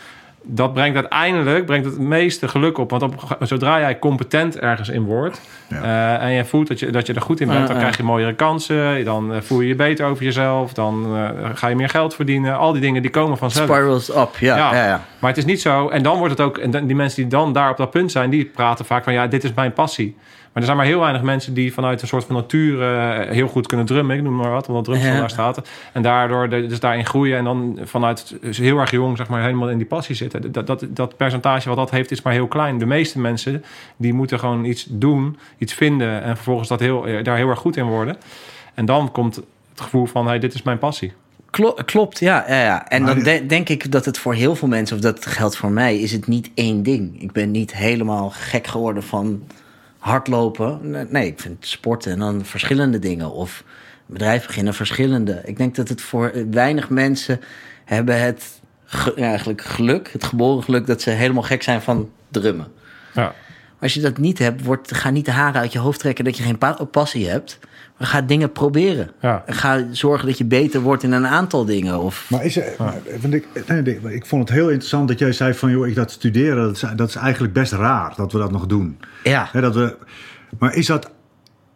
[0.44, 2.90] Dat brengt uiteindelijk brengt het meeste geluk op.
[2.90, 5.42] Want op, zodra jij competent ergens in wordt.
[5.68, 7.68] eh, en je voelt dat je, dat je er goed in bent.
[7.68, 9.06] Dan krijg je mooiere kansen.
[9.06, 10.74] Dan eh, voel je je beter over jezelf.
[10.74, 12.58] Dan eh, ga je meer geld verdienen.
[12.58, 13.70] Al die dingen die komen vanzelf.
[13.70, 14.58] Spirals up, ja.
[14.58, 14.74] ja.
[14.76, 14.86] Ja.
[14.86, 15.90] ja, Maar het is niet zo.
[15.90, 16.58] En dan wordt het ook.
[16.58, 19.28] En die mensen die dan daar op dat punt zijn, die praten vaak van ja,
[19.28, 20.18] dit is mijn passie.
[20.54, 23.48] Maar er zijn maar heel weinig mensen die vanuit een soort van natuur eh, heel
[23.48, 24.18] goed kunnen drummen.
[24.18, 25.20] Ik noem maar wat, omdat drumstel Ja.
[25.20, 25.62] daar staat.
[25.94, 29.70] En daardoor de- dus daarin groeien en dan vanuit heel erg jong zeg maar helemaal
[29.70, 30.52] in die passie zitten.
[30.52, 32.78] Dat, dat, dat percentage wat dat heeft is maar heel klein.
[32.78, 33.64] De meeste mensen
[33.98, 37.60] die moeten gewoon iets doen, iets vinden en vervolgens dat heel, eh, daar heel erg
[37.60, 38.18] goed in worden.
[38.74, 41.14] En dan komt het gevoel van hey, dit is mijn passie.
[41.50, 42.46] Klo- klopt, ja.
[42.48, 42.88] ja, ja.
[42.88, 45.72] En dan de- denk ik dat het voor heel veel mensen, of dat geldt voor
[45.72, 47.22] mij, is het niet één ding.
[47.22, 49.44] Ik ben niet helemaal gek geworden van
[50.00, 50.80] hardlopen.
[51.10, 53.32] Nee, ik vind sporten en dan verschillende dingen.
[53.32, 53.64] Of
[54.06, 55.42] bedrijf beginnen, verschillende.
[55.46, 57.40] Ik denk dat het voor weinig mensen
[57.86, 58.60] hebben het
[59.16, 62.68] eigenlijk geluk, het geboren geluk, dat ze helemaal gek zijn van drummen.
[63.14, 63.34] Ja.
[63.82, 66.38] Als je dat niet hebt, wordt, ga niet de haren uit je hoofd trekken dat
[66.38, 67.60] je geen pa- passie hebt.
[67.98, 69.12] Maar ga dingen proberen.
[69.22, 69.44] Ja.
[69.48, 72.00] Ga zorgen dat je beter wordt in een aantal dingen.
[72.00, 72.74] Of, Maar is er,
[73.22, 75.72] want ik, nee, ik vond het heel interessant dat jij zei van...
[75.72, 78.66] joh, ik dat studeren, dat is, dat is eigenlijk best raar dat we dat nog
[78.66, 79.00] doen.
[79.24, 79.50] ja.
[79.52, 79.98] Hè, dat we,
[80.60, 81.12] maar is dat,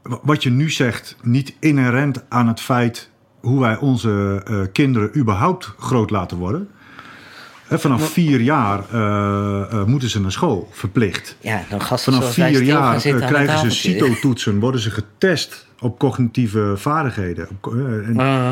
[0.04, 3.10] wat je nu zegt, niet inherent aan het feit...
[3.40, 6.70] hoe wij onze eh, kinderen überhaupt groot laten worden.
[7.80, 11.38] Vanaf vier jaar eh, eh, moeten ze naar school, verplicht.
[11.40, 13.78] Ja, dan gasten Vanaf vier jaar eh, krijgen ze.
[13.78, 17.48] CITO-toetsen, worden ze getest op cognitieve vaardigheden.
[18.06, 18.50] En, Ah.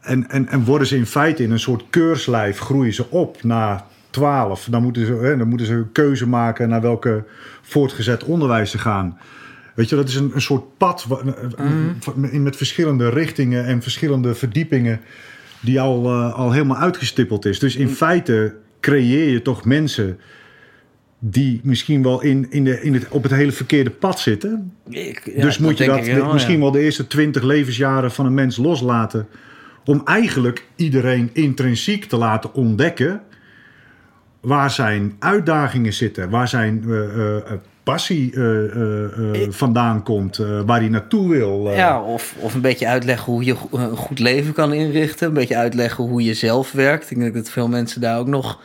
[0.00, 3.86] en, en, en worden ze in feite in een soort keurslijf, groeien ze op na
[4.10, 4.66] 12.
[4.70, 7.24] Dan moeten ze, hè, dan moeten ze een keuze maken naar welke
[7.62, 9.18] voortgezet onderwijs ze gaan.
[9.74, 11.06] Weet je, dat is een, een soort pad
[11.56, 12.42] Mhm.
[12.42, 15.00] met verschillende richtingen en verschillende verdiepingen,
[15.60, 17.58] die al, eh, al helemaal uitgestippeld is.
[17.58, 20.18] Dus in feite creëer je toch mensen
[21.18, 24.72] die misschien wel in, in de, in het, op het hele verkeerde pad zitten.
[24.88, 26.60] Ik- ja, dus moet je dat wel, misschien ja.
[26.60, 29.26] wel de eerste twintig levensjaren van een mens loslaten.
[29.84, 33.20] Om eigenlijk iedereen intrinsiek te laten ontdekken
[34.40, 37.52] waar zijn uitdagingen zitten, waar zijn eh, eh,
[37.92, 41.70] passie eh, eh, eh, vandaan komt, waar hij naartoe wil.
[41.74, 45.28] Ja, of, of een beetje uitleggen hoe je een goed leven kan inrichten.
[45.28, 47.10] Een beetje uitleggen hoe je zelf werkt.
[47.10, 48.60] Ik denk dat veel mensen daar ook nog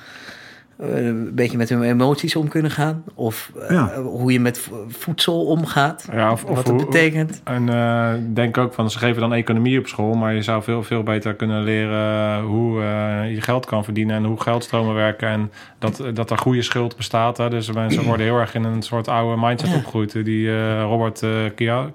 [0.82, 3.04] een beetje met hun emoties om kunnen gaan.
[3.16, 4.02] Of eh, Ja.
[4.02, 6.08] hoe je met vo- voedsel omgaat.
[6.14, 7.42] Ja, of, of wat het hoe- betekent.
[7.44, 10.64] En eh, ik denk ook van, ze geven dan economie op school, maar je zou
[10.64, 15.28] veel, veel beter kunnen leren hoe eh, je geld kan verdienen en hoe geldstromen werken.
[15.30, 17.38] En dat, dat er goede schuld bestaat.
[17.38, 17.50] Hè.
[17.50, 19.76] Dus mensen worden heel erg in een soort oude mindset Ja.
[19.76, 20.26] opgegroeid.
[20.26, 21.30] Die eh, Robert eh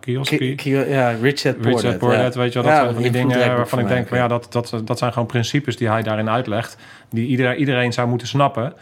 [0.00, 0.36] Kiyosaki.
[0.36, 2.22] Ki- ki- Ja, Rich Dad Poor Rich Dad Dad, Poor ja.
[2.22, 4.28] Dad, weet je wel, dat Ja, zijn van die dingen waarvan ik denk, van, ja,
[4.28, 6.76] dat, dat, dat zijn gewoon principes die hij daarin uitlegt,
[7.10, 8.72] die iedereen, iedereen zou moeten snappen.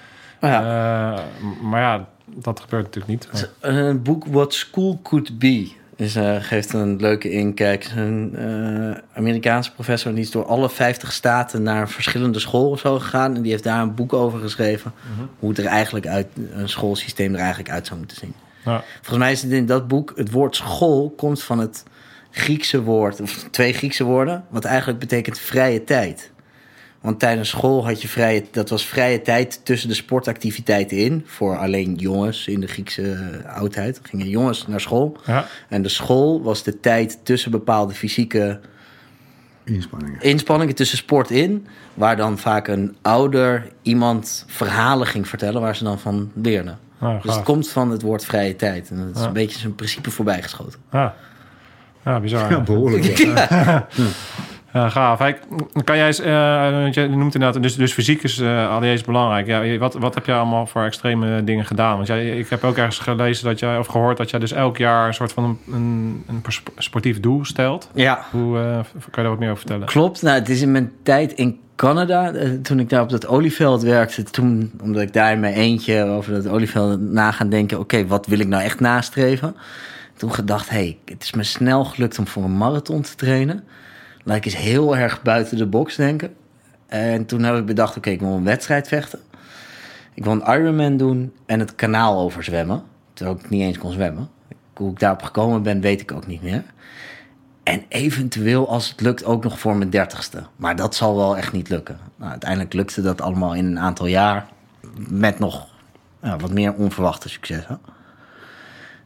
[0.40, 0.60] Ja.
[0.60, 1.22] Eh,
[1.62, 3.28] maar ja, dat gebeurt natuurlijk niet.
[3.60, 7.90] Maar- Een boek What School Could Be is, eh, geeft een leuke inkijk.
[7.96, 12.98] Een eh, Amerikaanse professor die is door alle 50 staten naar verschillende school of zo
[12.98, 13.34] gegaan.
[13.34, 14.92] En die heeft daar een boek over geschreven.
[15.38, 18.34] Hoe het er eigenlijk uit, een schoolsysteem er eigenlijk uit zou moeten zien.
[18.64, 18.82] Ja.
[18.94, 21.84] Volgens mij is het in dat boek, het woord school komt van het
[22.30, 26.32] Griekse woord, of twee Griekse woorden, wat eigenlijk betekent vrije tijd.
[27.04, 31.22] Want tijdens school had je vrije, dat was vrije tijd tussen de sportactiviteiten in.
[31.26, 33.94] Voor alleen jongens in de Griekse oudheid.
[33.94, 35.16] Dan gingen jongens naar school.
[35.26, 35.46] Ja.
[35.68, 38.60] En de school was de tijd tussen bepaalde fysieke
[39.64, 40.20] Inspanningen.
[40.20, 41.66] inspanningen, tussen sport in.
[41.94, 46.78] Waar dan vaak een ouder iemand verhalen ging vertellen waar ze dan van leerden.
[47.00, 48.90] Ja, dus het komt van het woord vrije tijd.
[48.90, 49.26] En dat is Ja.
[49.26, 50.78] een beetje zijn principe voorbijgeschoten.
[50.92, 51.14] Ja.
[52.04, 52.50] Ja, bizar.
[52.50, 53.04] Ja, behoorlijk.
[54.74, 55.18] Ja, gaaf.
[55.18, 55.38] Hey,
[55.84, 59.46] kan jij eens, eh, je noemt inderdaad, dus, dus fysiek is eh allereerst belangrijk.
[59.46, 61.96] Ja, wat, wat heb jij allemaal voor extreme dingen gedaan?
[61.96, 64.76] Want jij, ik heb ook ergens gelezen dat jij, of gehoord dat jij dus elk
[64.76, 67.90] jaar een soort van een, een, een sp- sportief doel stelt.
[67.94, 69.86] Ja, Hoe kan je daar wat meer over vertellen?
[69.86, 70.22] klopt.
[70.22, 74.22] Nou, het is in mijn tijd in Canada, toen ik daar op dat olieveld werkte,
[74.22, 78.26] toen, omdat ik daar in mijn eentje over dat olieveld na gaan denken, oké, wat
[78.26, 79.56] wil ik nou echt nastreven?
[80.16, 83.64] Toen gedacht, hé, hey, het is me snel gelukt om voor een marathon te trainen.
[84.24, 86.34] Laat ik eens heel erg buiten de box denken.
[86.86, 89.18] En toen heb ik bedacht, oké, ik wil een wedstrijd vechten.
[90.14, 92.82] Ik wil een Ironman doen en het kanaal overzwemmen.
[93.12, 94.28] Terwijl ik niet eens kon zwemmen.
[94.74, 96.62] Hoe ik daarop gekomen ben, weet ik ook niet meer.
[97.62, 100.42] En eventueel, als het lukt, ook nog voor mijn dertigste.
[100.56, 101.98] Maar dat zal wel echt niet lukken.
[102.16, 104.46] Nou, uiteindelijk lukte dat allemaal in een aantal jaar.
[105.08, 105.66] Met nog
[106.20, 107.80] wat meer onverwachte successen.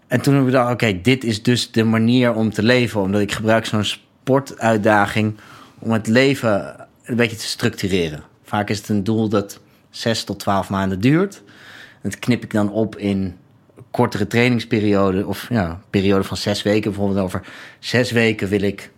[0.07, 3.01] En toen heb ik gedacht, oké, dit is dus de manier om te leven.
[3.01, 3.85] Omdat ik gebruik zo'n
[4.29, 5.37] sportuitdaging
[5.79, 8.23] om het leven een beetje te structureren.
[8.45, 9.61] Vaak is het een doel dat
[9.91, 11.43] zes tot twaalf maanden duurt.
[12.03, 13.37] Dat knip ik dan op in
[13.91, 15.27] kortere trainingsperiode.
[15.27, 16.91] Of ja, een periode van zes weken.
[16.91, 17.43] Bijvoorbeeld over
[17.79, 18.91] zes weken wil ik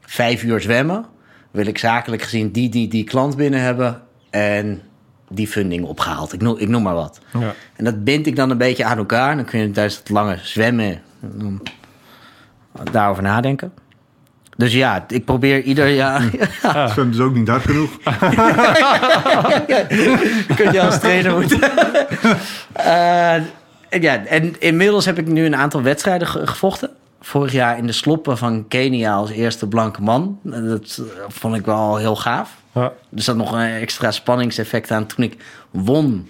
[0.00, 1.04] vijf uur zwemmen.
[1.50, 4.02] Wil ik zakelijk gezien die, die, die klant binnen hebben.
[4.30, 4.82] En
[5.28, 6.32] die funding opgehaald.
[6.32, 7.20] Ik noem, ik noem maar wat.
[7.32, 7.54] Ja.
[7.76, 9.36] En dat bind ik dan een beetje aan elkaar.
[9.36, 11.02] Dan kun je tijdens het lange zwemmen
[12.92, 13.72] daarover nadenken.
[14.56, 16.22] Dus ja, ik probeer ieder jaar...
[16.92, 17.90] Zwemt dus ook niet hard genoeg.
[20.56, 21.58] kun je als trainer moeten.
[22.72, 23.46] Eh, en
[24.00, 26.90] ja, en inmiddels heb ik nu een aantal wedstrijden ge- gevochten.
[27.20, 30.38] Vorig jaar in de sloppen van Kenia als eerste blanke man.
[30.42, 32.50] Dat eh, vond ik wel heel gaaf.
[32.72, 32.82] Ja.
[32.82, 35.36] Er zat nog een extra spanningseffect aan toen ik
[35.70, 36.28] won.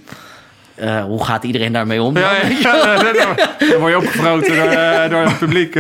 [0.75, 2.17] Eh, hoe gaat iedereen daarmee om?
[2.25, 5.73] Ja, ja, ja, dan word je opgefroten door, eh, door het publiek.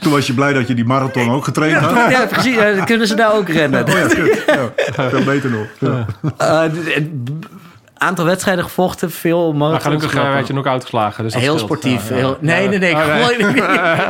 [0.00, 2.10] Toen was je blij dat je die marathon ook getraind had.
[2.10, 2.56] Ja, precies.
[2.56, 3.84] Dan kunnen ze daar ook rennen.
[3.84, 4.44] Oh ja, kut.
[4.96, 5.66] Ja, veel beter nog.
[6.38, 6.62] Eh,
[7.98, 11.24] aantal wedstrijden gevochten, veel Maar gelukkig eh, werd je nog uitgeslagen.
[11.24, 12.08] Dus dat heel sportief.
[12.08, 12.20] Ja, ja.
[12.20, 12.90] Heel, nee, nee, nee.
[12.90, 13.56] Ik Oh, gewonnen-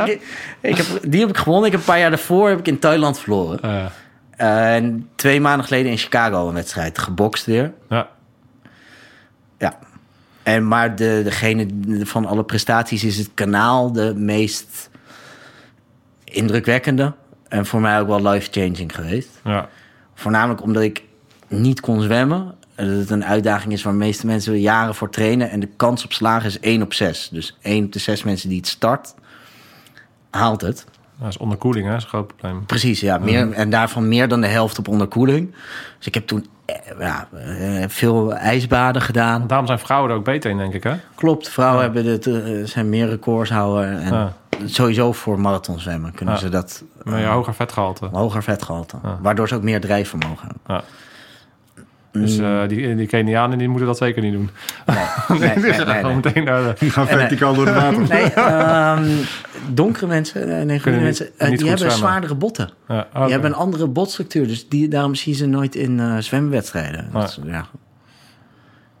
[0.07, 0.21] ik-
[0.71, 1.65] ik heb, die heb ik gewonnen.
[1.65, 3.59] Ik heb een paar jaar daarvoor heb ik in Thailand verloren.
[4.37, 7.71] Eh, En twee maanden geleden in Chicago een wedstrijd gebokst weer.
[7.89, 8.07] Ja.
[10.47, 11.67] En, maar de, degene
[12.05, 14.89] van alle prestaties is het kanaal de meest
[16.23, 17.13] indrukwekkende.
[17.47, 19.29] En voor mij ook wel life-changing geweest.
[19.43, 19.69] Ja.
[20.13, 21.03] Voornamelijk omdat ik
[21.47, 22.55] niet kon zwemmen.
[22.75, 25.49] En Dat het een uitdaging is waar de meeste mensen jaren voor trainen.
[25.49, 27.29] En de kans op slagen is 1 op 6.
[27.31, 29.15] Dus 1 op de 6 mensen die het start,
[30.29, 30.85] haalt het.
[31.19, 31.91] Dat is onderkoeling, hè?
[31.91, 32.65] Dat is een groot probleem.
[32.65, 33.17] Precies, ja.
[33.17, 35.55] Meer, En daarvan meer dan de helft op onderkoeling.
[35.97, 36.45] Dus ik heb toen
[36.99, 39.47] ja, eh, veel ijsbaden gedaan.
[39.47, 40.93] Daarom zijn vrouwen er ook beter in, denk ik, hè?
[41.15, 43.83] Klopt, vrouwen hebben het, eh, zijn meer recordshouder.
[43.97, 44.33] En Ja.
[44.65, 46.39] sowieso voor marathonzwemmen kunnen Ja.
[46.39, 48.05] ze dat Met je hoger vetgehalte.
[48.11, 48.97] hoger vetgehalte.
[49.21, 50.85] Waardoor ze ook meer drijfvermogen hebben.
[52.21, 54.49] Dus eh, die, die Kenianen die moeten dat zeker niet doen.
[54.85, 54.97] Nee,
[55.39, 56.15] nee, Die nee, gaan nee, gewoon nee.
[56.15, 56.73] meteen naar de...
[56.79, 58.07] Die gaan verticaal door het water.
[58.15, 59.05] Nee, ehm,
[59.73, 61.97] donkere mensen, eh, nee, groene mensen, eh, die hebben zwemmen.
[61.97, 62.69] zwaardere botten.
[62.87, 63.31] Ja, Die oké.
[63.31, 64.47] hebben een andere botstructuur.
[64.47, 67.09] Dus die, daarom zie je ze nooit in eh, zwemwedstrijden.
[67.13, 67.65] Dat is, ja.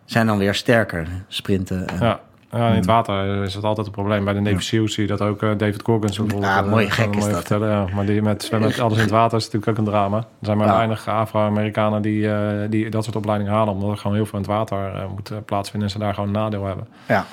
[0.05, 1.87] Zijn dan weer sterker, sprinten.
[1.87, 2.19] En, Ja.
[2.57, 4.23] Ja, in het water is dat altijd een probleem.
[4.25, 5.43] Bij de Navy SEALs zie je dat ook.
[5.43, 6.51] eh, David Corkins bijvoorbeeld.
[6.53, 7.39] Ja, eh, mooi kan gek is mooi dat.
[7.47, 7.85] Vertellen, ja.
[7.95, 10.17] Maar die met zwemmen alles in het water is natuurlijk ook een drama.
[10.17, 10.75] Er zijn maar Ja.
[10.75, 13.73] weinig Afro-Amerikanen die, eh, die dat soort opleidingen halen.
[13.73, 15.87] Omdat er gewoon heel veel in het water eh, moet eh, plaatsvinden.
[15.89, 16.87] En ze daar gewoon een nadeel hebben.
[17.07, 17.25] ja.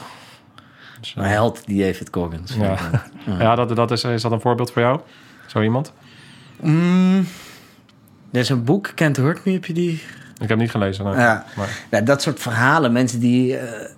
[1.00, 2.54] Dus, eh, Een held, die David Coggins.
[2.54, 2.76] ja,
[3.44, 5.00] ja dat, dat is, is dat een voorbeeld voor jou?
[5.46, 5.92] Zo iemand?
[6.60, 7.26] Mm,
[8.32, 10.02] er is een boek, Can't Hurt Me, heb je die?
[10.42, 11.04] Ik heb niet gelezen.
[11.04, 11.14] nee.
[11.14, 11.44] Ja.
[11.56, 13.90] Maar, Ja, dat soort verhalen, mensen die eh, eh,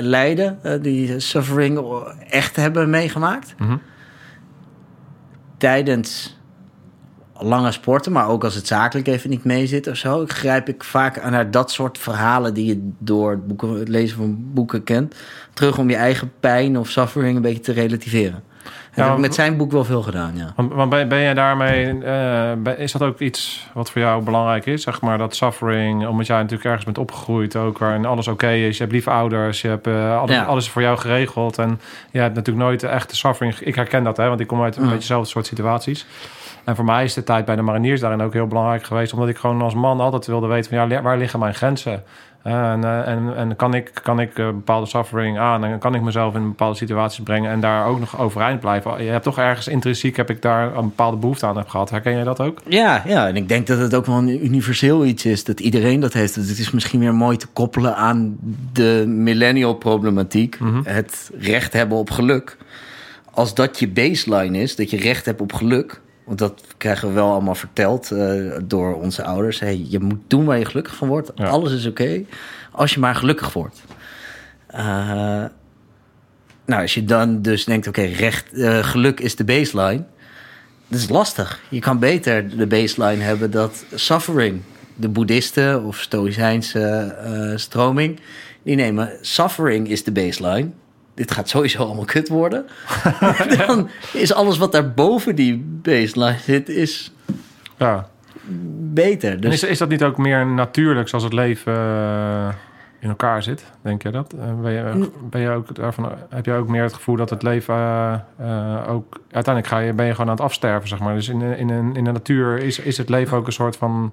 [0.00, 3.54] lijden, eh, die suffering echt hebben meegemaakt.
[3.58, 3.76] Mhm.
[5.56, 6.38] Tijdens
[7.42, 10.84] lange sporten, maar ook als het zakelijk even niet mee zit of zo, grijp ik
[10.84, 15.14] vaak naar dat soort verhalen die je door het, boeken, het lezen van boeken kent,
[15.52, 18.42] terug om je eigen pijn of suffering een beetje te relativeren.
[18.94, 20.52] Ja, heb ik met zijn boek wel veel gedaan, ja.
[20.56, 24.66] Want, want ben, ben je daarmee, eh, is dat ook iets wat voor jou belangrijk
[24.66, 24.82] is?
[24.82, 28.76] Zeg maar dat suffering, omdat jij natuurlijk ergens bent opgegroeid ook, waarin alles oké is.
[28.76, 30.44] Je hebt lieve ouders, je hebt eh, alles, Ja.
[30.44, 31.58] alles is voor jou geregeld.
[31.58, 31.80] En
[32.10, 33.54] je hebt natuurlijk nooit de echte suffering.
[33.58, 36.06] Ik herken dat, hè, want ik kom uit een beetje dezelfde soort situaties.
[36.64, 39.28] En voor mij is de tijd bij de mariniers daarin ook heel belangrijk geweest, omdat
[39.28, 42.02] ik gewoon als man altijd wilde weten van ja, waar liggen mijn grenzen?
[42.42, 46.02] En, eh, en, en kan ik, kan ik eh, bepaalde suffering aan en kan ik
[46.02, 49.04] mezelf in bepaalde situaties brengen en daar ook nog overeind blijven?
[49.04, 51.90] Je hebt toch ergens intrinsiek, heb ik daar een bepaalde behoefte aan heb gehad.
[51.90, 52.58] Herken jij dat ook?
[52.66, 55.44] Ja, ja, en ik denk dat het ook wel een universeel iets is.
[55.44, 56.34] Dat iedereen dat heeft.
[56.34, 58.36] Het is misschien weer mooi te koppelen aan
[58.72, 60.58] de millennial problematiek.
[60.84, 62.56] Het recht hebben op geluk.
[63.30, 66.00] Als dat je baseline is, dat je recht hebt op geluk.
[66.30, 69.60] Want dat krijgen we wel allemaal verteld eh, door onze ouders.
[69.60, 71.32] Hey, je moet doen waar je gelukkig van wordt.
[71.34, 71.46] Ja.
[71.46, 72.24] Alles is oké.
[72.72, 73.82] als je maar gelukkig wordt.
[74.66, 74.84] Eh,
[76.66, 80.04] nou, als je dan dus denkt, oké, recht, eh, geluk is de baseline.
[80.88, 81.60] Dat is lastig.
[81.68, 84.62] Je kan beter de baseline hebben dat suffering.
[84.94, 87.14] De boeddhisten of stoïcijnse
[87.56, 88.20] stroming...
[88.62, 90.70] die nemen suffering is de baseline.
[91.20, 92.66] Dit gaat sowieso allemaal kut worden.
[93.66, 97.12] Dan is alles wat daarboven die baseline zit, is
[97.76, 98.08] Ja.
[98.92, 99.40] beter.
[99.40, 102.48] Dus is, is dat niet ook meer natuurlijk zoals het leven eh,
[102.98, 103.64] in elkaar zit?
[103.82, 104.32] Denk je dat?
[104.32, 107.42] Eh, ben, je, ben je ook daarvan, heb je ook meer het gevoel dat het
[107.42, 107.74] leven
[108.38, 109.20] eh, ook...
[109.30, 111.14] Uiteindelijk ga je, ben je gewoon aan het afsterven, zeg maar.
[111.14, 114.12] Dus in, de- in, in de natuur is, is het leven ook een soort van...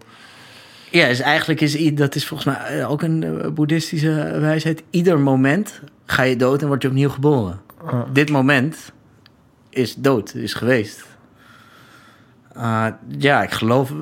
[0.91, 4.83] ja, is eigenlijk is dat is volgens mij eh, ook een eh, boeddhistische wijsheid.
[4.89, 7.61] Ieder moment ga je dood en word je opnieuw geboren.
[7.87, 8.91] eh, Dit moment
[9.69, 11.05] is dood, is geweest.
[12.57, 12.85] Uh,
[13.17, 13.93] ja, ik geloof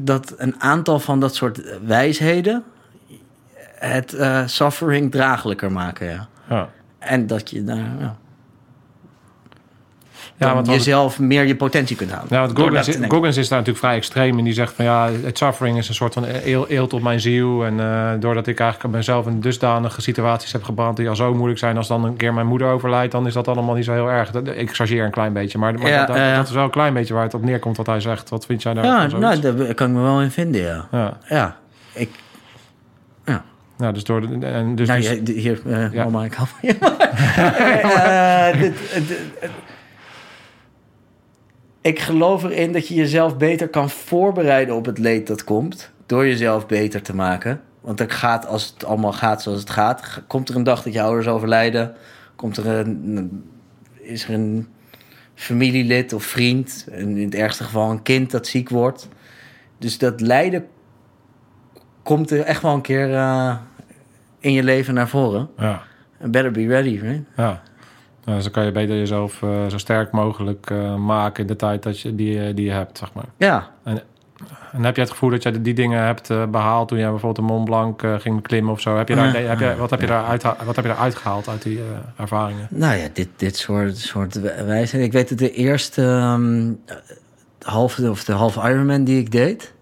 [0.00, 2.64] dat een aantal van dat soort wijsheden
[3.74, 6.06] het eh, suffering draaglijker maken.
[6.06, 6.28] Ja.
[6.48, 6.70] ja.
[6.98, 8.16] En dat je daar ja,
[10.48, 12.26] Ja, want jezelf meer je potentie kunt halen.
[12.30, 12.98] Ja, want Goggins.
[13.08, 14.38] Goggins is daar natuurlijk vrij extreem.
[14.38, 17.20] En die zegt van ja, het suffering is een soort van eel, eelt op mijn
[17.20, 17.64] ziel.
[17.64, 20.96] En eh, doordat ik eigenlijk mezelf in dusdanige situaties heb gebrand...
[20.96, 23.12] die al zo moeilijk zijn als dan een keer mijn moeder overlijdt...
[23.12, 24.30] dan is dat allemaal niet zo heel erg.
[24.30, 25.58] Dat- Ik chargeer een klein beetje.
[25.58, 28.00] Maar, maar Ja, dat, is wel een klein beetje waar het op neerkomt wat hij
[28.00, 28.28] zegt.
[28.28, 30.86] Wat vind jij daar Ja, nou, daar kan ik me wel in vinden, ja.
[30.92, 31.18] ja.
[31.28, 31.56] Ja,
[31.92, 32.10] ik...
[33.78, 34.20] ja, dus door...
[34.40, 36.04] De, en dus, nou, dus- je- hier, eh Ja.
[36.04, 36.76] mama, ik hou van je.
[41.80, 45.90] Ik geloof erin dat je jezelf beter kan voorbereiden op het leed dat komt.
[46.06, 47.60] Door jezelf beter te maken.
[47.80, 50.92] Want het gaat, als het allemaal gaat zoals het gaat, komt er een dag dat
[50.92, 51.94] je ouders overlijden.
[52.36, 53.44] Komt er een,
[54.00, 54.68] is er een
[55.34, 56.86] familielid of vriend.
[56.90, 59.08] En in het ergste geval een kind dat ziek wordt.
[59.78, 60.66] Dus dat lijden
[62.02, 63.56] komt er echt wel een keer eh,
[64.38, 65.48] in je leven naar voren.
[65.56, 65.82] ja,
[66.18, 67.22] Better be ready, right?
[67.36, 67.62] ja.
[68.24, 71.42] Dus dan kan je beter jezelf eh, zo sterk mogelijk eh, maken...
[71.42, 73.24] in de tijd dat je, die, je- die je hebt, zeg maar.
[73.36, 73.70] Ja.
[73.84, 74.02] En-
[74.72, 77.46] En heb je het gevoel dat je die dingen hebt eh, behaald toen jij bijvoorbeeld
[77.48, 78.96] de Mont Blanc eh, ging klimmen of zo?
[78.96, 81.48] Heb je daar, heb je, wat, heb je daar uit, wat heb je daar uitgehaald
[81.48, 81.84] uit die eh,
[82.20, 82.66] ervaringen?
[82.70, 85.04] Nou ja, dit, dit soort, soort wijsheid.
[85.04, 86.72] Ik weet dat de eerste ehm,
[87.62, 89.72] halve, of de halve Ironman die ik deed...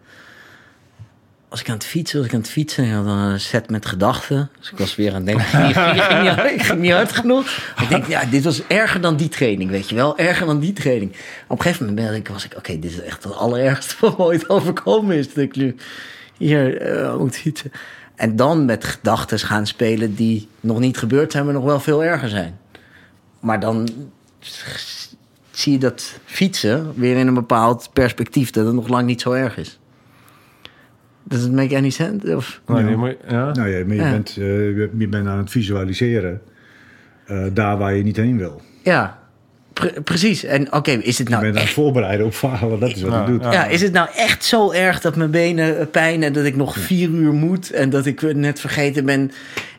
[1.48, 3.86] Als ik aan het fietsen, was ik aan het fietsen, ik had een set met
[3.86, 4.50] gedachten.
[4.58, 7.74] Dus ik was weer aan het denken, ik ging niet, niet, hard- genoeg.
[7.80, 10.18] Ik denk, ja, dit was erger dan die training, weet je wel.
[10.18, 11.12] Erger dan die training.
[11.48, 15.16] Op een gegeven moment was ik, oké, dit is echt het allerergste wat ooit overkomen
[15.16, 15.26] is.
[15.26, 15.76] Dat ik nu
[16.36, 17.72] hier eh, moet fietsen.
[18.14, 22.04] En dan met gedachten gaan spelen die nog niet gebeurd zijn, maar nog wel veel
[22.04, 22.58] erger zijn.
[23.40, 23.88] Maar dan
[25.50, 29.32] zie je dat fietsen weer in een bepaald perspectief, dat het nog lang niet zo
[29.32, 29.78] erg is.
[31.28, 32.36] Does it make any sense?
[32.36, 33.52] Of, Nee, je- ja?
[33.52, 34.10] Nou ja, maar je, Ja.
[34.10, 36.40] Bent, eh, je je bent aan het visualiseren
[37.26, 38.60] eh, daar waar je niet heen wil.
[38.82, 39.18] ja,
[39.72, 40.44] pre- precies.
[40.44, 43.12] En oké, is het Je nou aan het echt, voorbereiden op falen, dat is wat
[43.12, 43.42] Ja, je doet.
[43.42, 43.52] ja.
[43.52, 46.56] ja, is het nou echt zo erg dat mijn benen eh, pijn en dat ik
[46.56, 49.30] nog vier uur moet en dat ik net vergeten ben?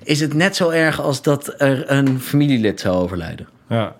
[0.03, 3.47] Is het net zo erg als dat er een familielid zou overlijden?
[3.69, 3.95] Ja.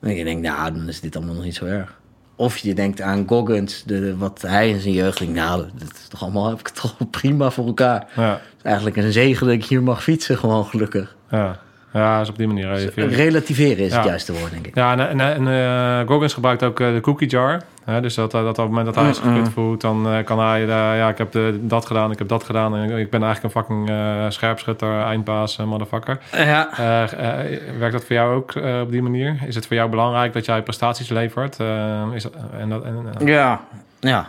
[0.00, 1.97] En je denkt, nou, dan is dit allemaal nog niet zo erg.
[2.38, 6.08] Of je denkt aan Goggins, de, wat hij in zijn jeugd denkt, nou, dat is
[6.08, 8.06] toch allemaal, heb ik het toch prima voor elkaar.
[8.16, 8.30] Ja.
[8.30, 11.16] Het is eigenlijk een zegen dat ik hier mag fietsen, gewoon gelukkig.
[11.30, 11.60] Ja.
[11.98, 12.66] Ja, is op die manier.
[12.66, 13.10] relativeren.
[13.10, 14.74] Relativeren is het juiste woord, denk ik.
[14.74, 15.48] Ja, en, en, en
[16.00, 17.62] eh, Goggins gebruikt ook eh, de cookie jar.
[17.84, 19.36] Hè, dus dat, eh, dat op het moment dat hij is Mm, mm.
[19.36, 20.60] gekut voelt, dan eh, kan hij...
[20.60, 22.76] eh, ja, ik heb de, dat gedaan, ik heb dat gedaan.
[22.76, 26.18] En ik ben eigenlijk een fucking eh, scherpschutter, eindbaas, eh, motherfucker.
[26.36, 26.68] Ja.
[26.78, 29.36] Eh, eh, werkt dat voor jou ook eh, op die manier?
[29.46, 31.60] Is het voor jou belangrijk dat jij prestaties levert?
[31.60, 33.60] Eh, is dat, en dat, en, eh, Ja,
[34.00, 34.28] ja.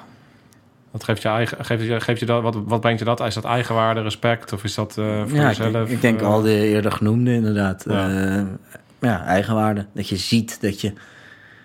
[0.92, 3.20] Dat geeft je eigen, geeft je, geeft je dat, wat, wat brengt je dat?
[3.20, 5.72] Is dat eigenwaarde, respect of is dat eh, voor ja ik, jezelf?
[5.72, 7.86] denk- ik denk eh, al de eerder genoemde, inderdaad.
[7.88, 8.10] Ja.
[8.10, 8.46] Ja.
[9.00, 9.86] ja, eigenwaarde.
[9.94, 10.94] Dat je ziet dat je...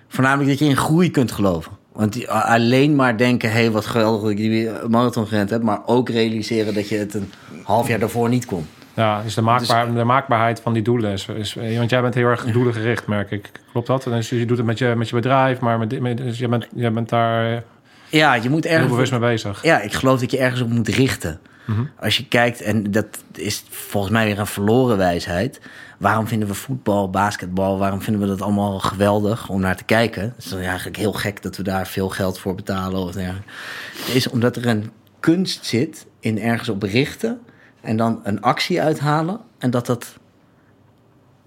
[0.09, 1.73] Voornamelijk dat je in groei kunt geloven.
[1.93, 5.63] Want die, alleen maar denken, hé, hey, wat geweldig dat ik die marathon gerend heb.
[5.63, 8.67] Maar ook realiseren dat je het een half jaar daarvoor niet kon.
[8.95, 11.55] Ja, dus de, maakbaar, de maakbaarheid van die doelen is, is...
[11.55, 13.51] Want jij bent heel erg doelengericht, merk ik.
[13.73, 14.03] Klopt dat?
[14.03, 16.67] Dus je doet het met je, met je bedrijf, maar met, met, dus je, bent,
[16.75, 17.63] je bent daar
[18.09, 18.91] Ja, je moet heel ergens...
[18.91, 19.63] bewust mee bezig.
[19.63, 21.41] Ja, ik geloof dat je ergens op moet richten.
[21.65, 21.85] Mhm.
[22.01, 25.61] Als je kijkt, en dat is volgens mij weer een verloren wijsheid.
[25.99, 30.23] Waarom vinden we voetbal, basketbal, waarom vinden we dat allemaal geweldig om naar te kijken?
[30.23, 33.01] Het is dan eigenlijk heel gek dat we daar veel geld voor betalen.
[33.01, 33.15] Of.
[33.15, 34.91] Het is omdat er een
[35.21, 37.41] kunst zit in ergens op richten
[37.81, 39.41] en dan een actie uithalen.
[39.59, 40.19] En dat dat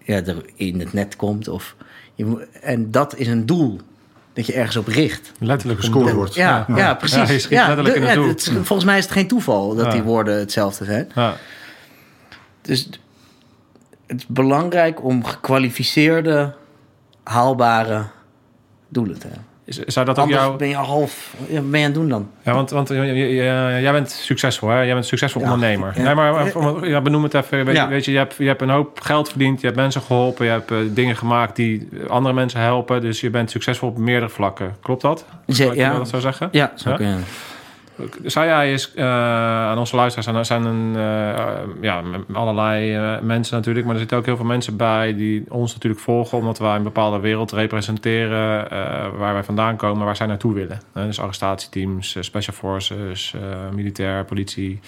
[0.04, 1.48] ja, er in het net komt.
[1.48, 1.76] Of
[2.16, 3.80] je, en dat is een doel
[4.38, 5.32] dat je ergens op richt.
[5.40, 6.16] Letterlijk Gescoord doel.
[6.16, 6.34] wordt.
[6.36, 6.78] Ja, ja.
[6.78, 7.30] Ja, precies.
[7.30, 8.28] je schiet letterlijk in het ja, doel.
[8.28, 9.92] het is- volgens mij is het geen toeval dat Ja.
[9.92, 11.12] die woorden hetzelfde zijn.
[11.16, 11.36] Ja.
[12.62, 12.90] Dus
[14.08, 16.54] het is belangrijk om gekwalificeerde,
[17.24, 18.04] haalbare
[18.90, 19.46] doelen te hebben.
[19.68, 20.58] Zou dat ook Anders jou...
[20.58, 21.34] ben je al half...
[21.50, 22.30] Ben je aan het doen dan?
[22.42, 23.34] Ja, want, want je- je-
[23.82, 24.76] jij bent succesvol, hè?
[24.78, 25.52] Jij bent een succesvol Ja.
[25.54, 25.94] ondernemer.
[25.96, 26.02] Ja.
[26.04, 27.66] Nee, maar ja, benoem het even.
[27.66, 27.88] Weet, Ja.
[27.88, 30.52] weet je, je hebt, je hebt een hoop geld verdiend, je hebt mensen geholpen, je
[30.52, 33.02] hebt eh, dingen gemaakt die andere mensen helpen.
[33.02, 34.76] Dus je bent succesvol op meerdere vlakken.
[34.82, 35.26] Klopt dat?
[35.46, 35.98] Ik ja.
[35.98, 36.50] dat zo zeggen?
[36.52, 36.96] Ja, zo.
[38.24, 43.86] Zou jij eens aan onze luisteraars, zijn, zijn een, eh, ja, allerlei eh, mensen natuurlijk,
[43.86, 46.84] maar er zitten ook heel veel mensen bij die ons natuurlijk volgen, omdat wij een
[46.84, 48.80] bepaalde wereld representeren eh,
[49.18, 50.80] waar wij vandaan komen, waar zij naartoe willen.
[50.94, 53.36] Dus arrestatieteams, special forces,
[53.74, 54.80] militair, politie,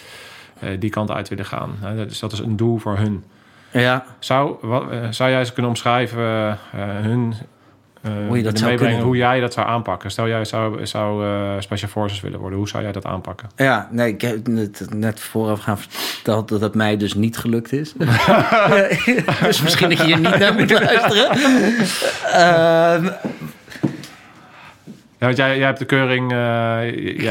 [0.80, 1.78] die kant uit willen gaan.
[1.95, 3.24] Dus dat is een doel voor hun.
[3.72, 7.34] Ja, Zou, wat, zou jij eens kunnen omschrijven hun
[8.28, 10.12] Hoe je dat zou meebrengen, kunnen hoe jij dat zou aanpakken?
[10.12, 13.49] Stel jij zou, zou eh, special forces willen worden, hoe zou jij dat aanpakken?
[13.55, 17.72] ja, nee, ik heb net, net vooraf gaan verteld dat het mij dus niet gelukt
[17.74, 17.93] is.
[19.43, 21.30] dus misschien dat je hier niet naar moet luisteren.
[22.34, 23.10] Ehm,
[25.20, 26.32] Ja, want jij, jij hebt de keuring.
[26.32, 26.88] eh,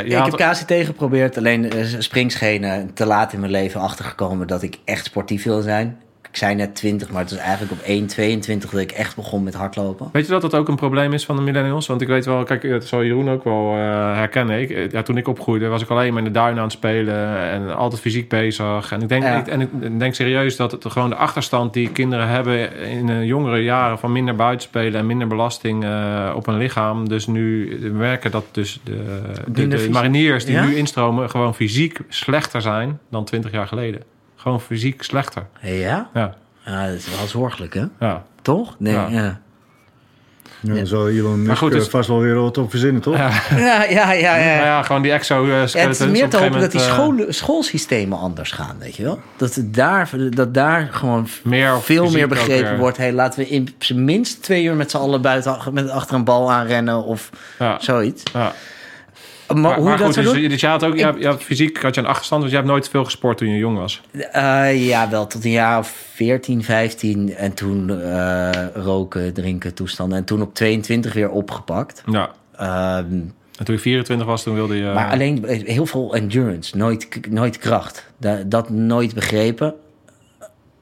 [0.06, 4.62] ik had- heb KCT geprobeerd, alleen eh, springschenen te laat in mijn leven achtergekomen dat
[4.62, 5.98] ik echt sportief wil zijn.
[6.38, 9.54] Ik zei net 20, maar het was eigenlijk op 1,22 dat ik echt begon met
[9.54, 10.08] hardlopen.
[10.12, 11.86] Weet je dat dat ook een probleem is van de millennials?
[11.86, 13.78] Want ik weet wel, kijk, dat zal Jeroen ook wel eh,
[14.14, 14.60] herkennen.
[14.60, 16.72] Ik, eh, ja, toen ik opgroeide was ik alleen maar in de duinen aan het
[16.72, 18.92] spelen en altijd fysiek bezig.
[18.92, 19.38] En ik denk, Ja.
[19.38, 23.62] ik, en ik denk serieus dat het gewoon de achterstand die kinderen hebben in jongere
[23.62, 27.08] jaren van minder buitenspelen en minder belasting eh, op hun lichaam.
[27.08, 30.64] Dus nu merken dat dus de, de, mariniers die Ja?
[30.64, 34.16] nu instromen gewoon fysiek slechter zijn dan 20 jaar geleden.
[34.38, 35.46] Gewoon fysiek slechter.
[35.62, 36.08] Ja?
[36.14, 36.34] Ja,
[36.64, 37.84] Ja, dat is wel zorgelijk, hè?
[38.00, 38.24] ja.
[38.42, 38.74] Toch?
[38.78, 39.08] Nee, Ja.
[39.10, 39.40] ja.
[40.60, 43.16] Ja, dan zal Elon Musk goed, eh, dus- vast wel weer wat op verzinnen, toch?
[43.16, 43.30] Ja.
[43.56, 44.36] Ja, ja, ja.
[44.36, 44.56] ja.
[44.56, 47.34] Maar ja, gewoon die exo Ja, het is meer te hopen dat die school scholen,
[47.34, 49.20] schoolsystemen anders gaan, weet je wel?
[49.36, 52.96] Dat, daar, dat daar gewoon Meer veel meer begrepen wordt.
[52.96, 56.24] Hey, laten we in zijn minst twee uur met z'n allen buiten met achter een
[56.24, 58.22] bal aanrennen of Ja, zoiets.
[58.32, 58.52] ja.
[59.48, 60.48] Maar, Maar, hoe maar dat goed, dus, doen?
[60.48, 62.58] dus je had ook, je had, je had fysiek had je een achterstand, want je
[62.58, 64.00] hebt nooit veel gesport toen je jong was.
[64.32, 67.34] Eh, ja, wel tot een jaar of 14, 15.
[67.34, 70.18] En toen eh, roken, drinken, toestanden.
[70.18, 72.02] En toen op 22 weer opgepakt.
[72.10, 72.30] Ja.
[72.56, 73.12] Ehm,
[73.58, 74.92] En toen je 24 was, toen wilde je...
[74.94, 78.10] maar alleen heel veel endurance, nooit, nooit kracht.
[78.16, 79.74] Da- dat nooit begrepen.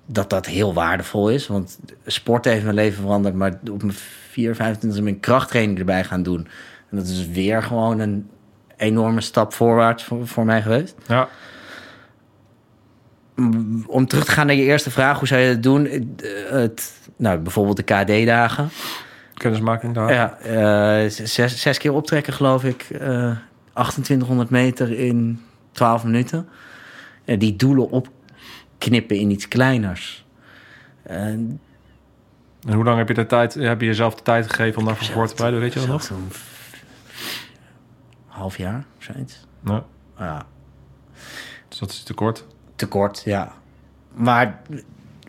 [0.07, 1.47] Dat dat heel waardevol is.
[1.47, 3.35] Want sport heeft mijn leven veranderd.
[3.35, 3.95] Maar op mijn
[4.31, 6.47] 4, 25 ben ik krachttraining erbij gaan doen.
[6.91, 8.29] En dat is weer gewoon een
[8.77, 10.95] enorme stap voorwaarts voor, voor mij geweest.
[11.07, 11.29] Ja.
[13.87, 15.85] Om terug te gaan naar je eerste vraag, hoe zou je het doen?
[15.85, 16.05] Het,
[16.51, 18.68] het, nou, bijvoorbeeld de KD-dagen.
[19.35, 20.12] Kennismaking daar.
[20.12, 22.87] Ja, eh, zes, zes keer optrekken, geloof ik.
[22.91, 23.37] eh
[23.74, 26.49] 2800 meter in 12 minuten.
[27.24, 30.24] En die doelen opknippen in iets kleiners.
[31.03, 31.61] En
[32.66, 35.07] En hoe lang heb je de tijd, heb je jezelf de tijd gegeven om daarvoor
[35.07, 35.61] voor te bereiden?
[35.61, 36.11] Weet je dat nog?
[38.37, 39.47] Half jaar, of zoiets.
[39.64, 39.84] Ja.
[40.18, 40.47] Ja,
[41.68, 42.45] Dus dat is te kort.
[42.74, 43.53] te kort, ja.
[44.14, 44.62] Maar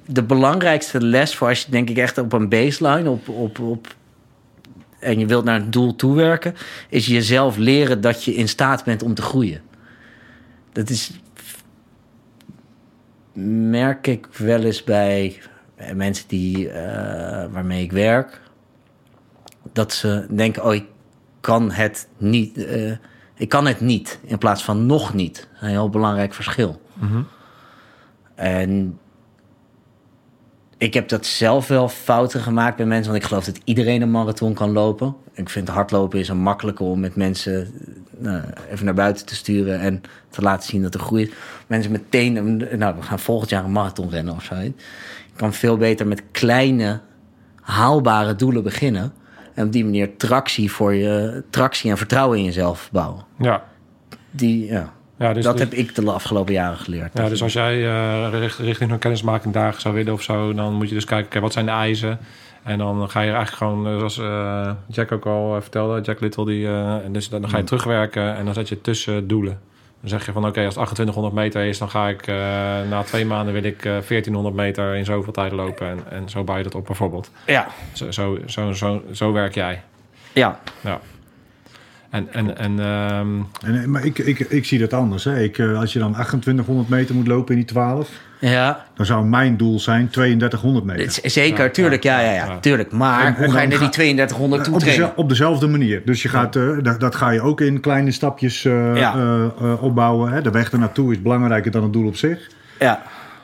[0.06, 3.96] de belangrijkste les voor als je denk ik echt op een baseline, op, op, op
[5.00, 6.56] en je wilt naar een doel toewerken,
[6.90, 9.62] is jezelf leren dat je in staat bent om te groeien.
[10.72, 11.12] Dat is
[13.70, 15.42] merk ik wel eens bij
[15.94, 18.42] mensen die, eh, waarmee ik werk,
[19.74, 20.86] dat ze denken: oh, ik
[21.48, 22.92] kan het niet, eh,
[23.36, 25.38] ik kan het niet, in plaats van nog niet.
[25.56, 26.82] Is een heel belangrijk verschil.
[28.36, 29.00] En
[30.78, 34.12] ik heb dat zelf wel fouten gemaakt bij mensen, want ik geloof dat iedereen een
[34.12, 35.16] marathon kan lopen.
[35.34, 37.72] Ik vind hardlopen is een makkelijker om met mensen
[38.18, 41.34] nou, even naar buiten te sturen en te laten zien dat er groeit.
[41.68, 44.56] Mensen meteen, een- nou, we gaan volgend jaar een marathon rennen of zo.
[44.56, 44.74] Je
[45.36, 47.00] kan veel beter met kleine,
[47.62, 49.14] haalbare doelen beginnen.
[49.58, 53.26] En op die manier tractie, voor je, tractie en vertrouwen in jezelf bouwen.
[53.40, 53.64] Ja.
[54.32, 57.12] Die, ja, ja dus, dat dus- heb ik de afgelopen jaren geleerd.
[57.14, 60.74] Ja, dus als jij eh, richt- richting een kennismaking dagen zou willen of zo, dan
[60.74, 62.20] moet je dus kijken, wat zijn de eisen?
[62.64, 66.46] En dan ga je eigenlijk gewoon, eh, zoals eh, Jack ook al vertelde, Jack Little,
[66.46, 66.68] die,
[67.04, 69.60] en dus dan ga je terugwerken en dan zet je tussen doelen.
[70.00, 72.36] Dan zeg je van, oké, als het 2800 meter is, dan ga ik eh,
[72.90, 75.88] na twee maanden wil ik eh 1400 meter in zoveel tijd lopen.
[75.88, 77.32] En, en zo bouw je dat op bijvoorbeeld.
[77.46, 79.82] Ja, Zo, zo, zo, zo, zo werk jij.
[80.34, 80.60] ja.
[80.82, 81.00] Ja.
[82.10, 83.28] En, en, en ehm,
[83.66, 85.24] En, eh, maar ik, ik, ik zie dat anders.
[85.24, 85.42] Hè.
[85.44, 88.86] Ik, eh, als je dan 2800 meter moet lopen in die 12, ja.
[88.96, 91.12] dan zou mijn doel zijn 3200 meter.
[91.12, 92.60] Z- Zeker, tuurlijk, ja, ja, ja, ja.
[92.60, 92.92] tuurlijk.
[92.92, 94.74] Maar En- en hoe ga je naar die ga- 3200 toe
[95.06, 96.02] op, op dezelfde manier.
[96.06, 99.16] Dus je gaat, eh, dat, dat ga je ook in kleine stapjes eh, Ja.
[99.16, 100.32] eh, eh, opbouwen.
[100.32, 100.42] Hè.
[100.42, 102.50] De weg ernaartoe is belangrijker dan het doel op zich.
[102.80, 103.02] Ja,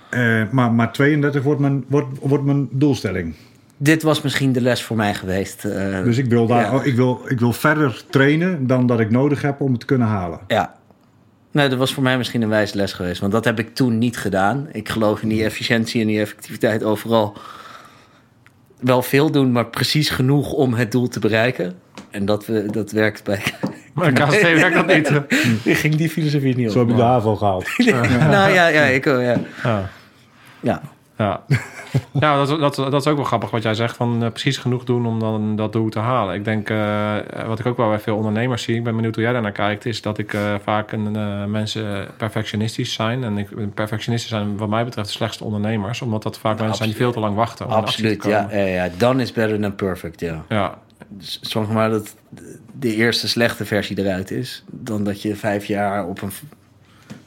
[0.09, 3.35] Eh, maar, maar 32 wordt mijn, wordt, wordt mijn doelstelling.
[3.83, 5.65] Dit was misschien de les voor mij geweest.
[5.65, 6.75] eh, Dus ik wil, daar, Ja.
[6.75, 9.85] oh, ik, wil, ik wil verder trainen dan dat ik nodig heb om het te
[9.85, 10.39] kunnen halen.
[10.47, 10.73] Ja.
[11.51, 13.19] Nee, dat was voor mij misschien een wijze les geweest.
[13.19, 14.67] Want dat heb ik toen niet gedaan.
[14.71, 17.33] Ik geloof in die efficiëntie en die effectiviteit overal.
[18.79, 21.73] Wel veel doen, maar precies genoeg om het doel te bereiken.
[22.11, 23.43] En dat, we, dat werkt bij...
[23.93, 25.11] maar KST werkt dat niet.
[25.63, 26.73] Ik ging die filosofie niet op.
[26.73, 27.67] Zo heb ik de HAVO gehaald.
[28.37, 29.35] nou ja, ja, ik, ook, ja.
[29.63, 29.89] Ja.
[30.59, 30.81] ja.
[31.23, 31.43] Ja,
[32.21, 33.95] ja dat, dat, dat is ook wel grappig wat jij zegt.
[33.95, 36.35] Van eh, precies genoeg doen om dan dat doel te halen.
[36.35, 37.17] Ik denk, eh,
[37.47, 39.85] wat ik ook wel bij veel ondernemers zie, ik ben benieuwd hoe jij daarnaar kijkt,
[39.85, 43.23] is dat ik eh, vaak een, eh, mensen perfectionistisch zijn.
[43.23, 46.01] En ik, perfectionisten zijn wat mij betreft de slechtste ondernemers.
[46.01, 47.67] Omdat dat vaak mensen zijn die veel te lang wachten.
[47.67, 48.89] Absoluut, ja, ja, ja.
[48.97, 50.43] Done is better than perfect, ja.
[50.49, 52.15] Ja, Dus Zorg maar dat
[52.79, 54.63] de eerste slechte versie eruit is.
[54.71, 56.31] Dan dat je vijf jaar op een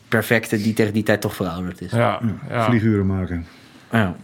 [0.08, 1.90] perfecte die tegen die tijd toch verouderd is.
[1.90, 2.64] ja, ja.
[2.64, 3.46] Vlieguren maken.
[3.90, 4.14] Ja.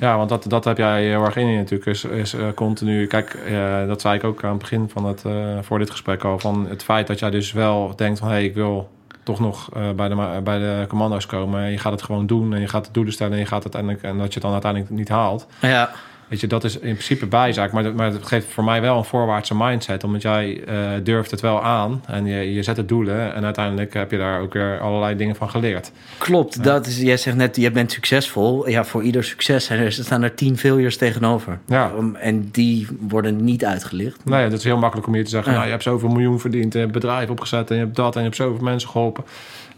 [0.00, 1.86] Ja, want dat, dat heb jij heel erg in je natuurlijk.
[1.86, 3.06] Is, is eh, continu.
[3.06, 6.24] Kijk, eh, dat zei ik ook aan het begin van het eh, voor dit gesprek
[6.24, 6.38] al.
[6.38, 8.90] Van het feit dat jij dus wel denkt van hé, hey, ik wil
[9.22, 11.62] toch nog bij, de, bij de commando's komen.
[11.62, 13.64] En je gaat het gewoon doen en je gaat het doelen stellen en je gaat
[13.64, 15.46] het uiteindelijk en dat je het dan uiteindelijk niet haalt.
[15.60, 15.90] ja.
[16.30, 17.72] Weet je, dat is in principe bijzaak.
[17.72, 20.04] Maar, dat- maar het geeft voor mij wel een voorwaartse mindset.
[20.04, 23.34] Omdat jij eh, durft het wel aan en je, je zet het doelen.
[23.34, 25.92] En uiteindelijk heb je daar ook weer allerlei dingen van geleerd.
[26.18, 28.68] Klopt, dat is, jij zegt net, je bent succesvol.
[28.68, 31.58] Ja, voor ieder succes zijn er, staan er tien failures tegenover.
[31.66, 31.90] Ja.
[31.98, 34.24] Um, en die worden niet uitgelicht.
[34.24, 35.48] Nee, dat is heel makkelijk om je te zeggen.
[35.50, 35.54] Ja.
[35.56, 38.12] Nou, je hebt zoveel miljoen verdiend, en je hebt bedrijf opgezet en je hebt dat
[38.14, 39.24] en je hebt zoveel mensen geholpen.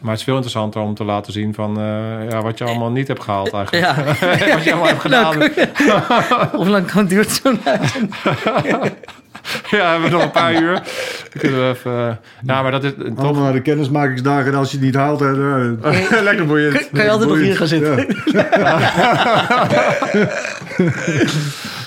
[0.03, 2.91] Maar het is veel interessanter om te laten zien van eh, ja, wat je allemaal
[2.91, 3.87] niet hebt gehaald eigenlijk.
[3.87, 4.05] Ja.
[4.55, 5.43] wat je allemaal hebt gedaan.
[6.53, 8.15] Hoe lang kan duurt zo'n uitzending?
[9.71, 10.73] ja, we hebben nog een paar uur.
[10.75, 11.93] Dan kunnen we even.
[12.09, 13.19] eh, nou, maar dat is toch.
[13.25, 15.33] Allemaal naar de kennismakingsdagen en als je het niet haalt, hè,
[16.23, 16.91] lekker boeiend.
[16.93, 18.17] Kan je altijd nog hier gaan zitten?
[18.25, 18.91] Ja.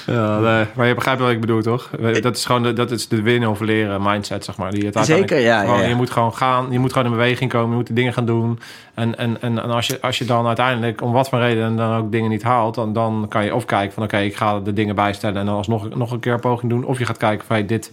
[0.06, 1.90] Ja, nee, maar je begrijpt wat ik bedoel, toch?
[2.22, 4.72] Dat is gewoon de, dat is de winnen of leren mindset, zeg maar.
[4.72, 5.88] Die het Zeker, ja, gewoon- ja, ja.
[5.90, 8.26] Je moet gewoon gaan, je moet gewoon in beweging komen, je moet de dingen gaan
[8.26, 8.60] doen.
[8.94, 11.96] En, en, en, en als, je, als je dan uiteindelijk, om wat voor reden, dan
[11.98, 12.76] ook dingen niet haalt...
[12.76, 15.38] dan, dan kan je of kijken van, oké, ik ga de dingen bijstellen...
[15.40, 16.86] en dan alsnog nog een keer een poging doen.
[16.86, 17.92] Of je gaat kijken van, hey, dit,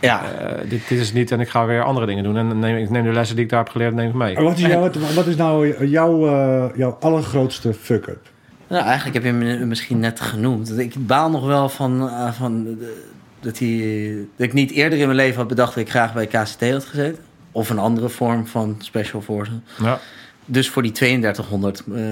[0.00, 2.36] Ja, eh, dit, dit is het niet en ik ga weer andere dingen doen.
[2.36, 4.34] En dan neem, ik neem de lessen die ik daar heb geleerd, neem ik mee.
[4.34, 8.32] Wat is, jouw, wat is nou jouw, eh, jouw allergrootste fuck-up?
[8.74, 10.78] Nou, eigenlijk heb je hem misschien net genoemd.
[10.78, 13.02] Ik baal nog wel van, eh, van de-
[13.40, 16.26] dat, hij, dat ik niet eerder in mijn leven had bedacht dat ik graag bij
[16.26, 17.22] KCT had gezeten.
[17.52, 19.54] Of een andere vorm van Special Forces.
[19.78, 20.00] Ja,
[20.44, 22.04] Dus voor die 3200 eh,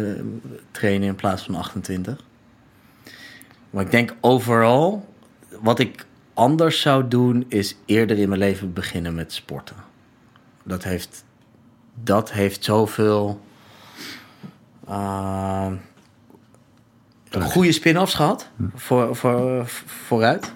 [0.70, 2.16] trainen in plaats van 28.
[3.70, 5.08] Maar ik denk overal,
[5.60, 9.76] wat ik anders zou doen, is eerder in mijn leven beginnen met sporten.
[10.62, 11.24] Dat heeft,
[12.02, 13.40] dat heeft zoveel
[14.88, 15.66] eh,
[17.40, 20.52] goede spin-offs gehad voor, voor, vooruit.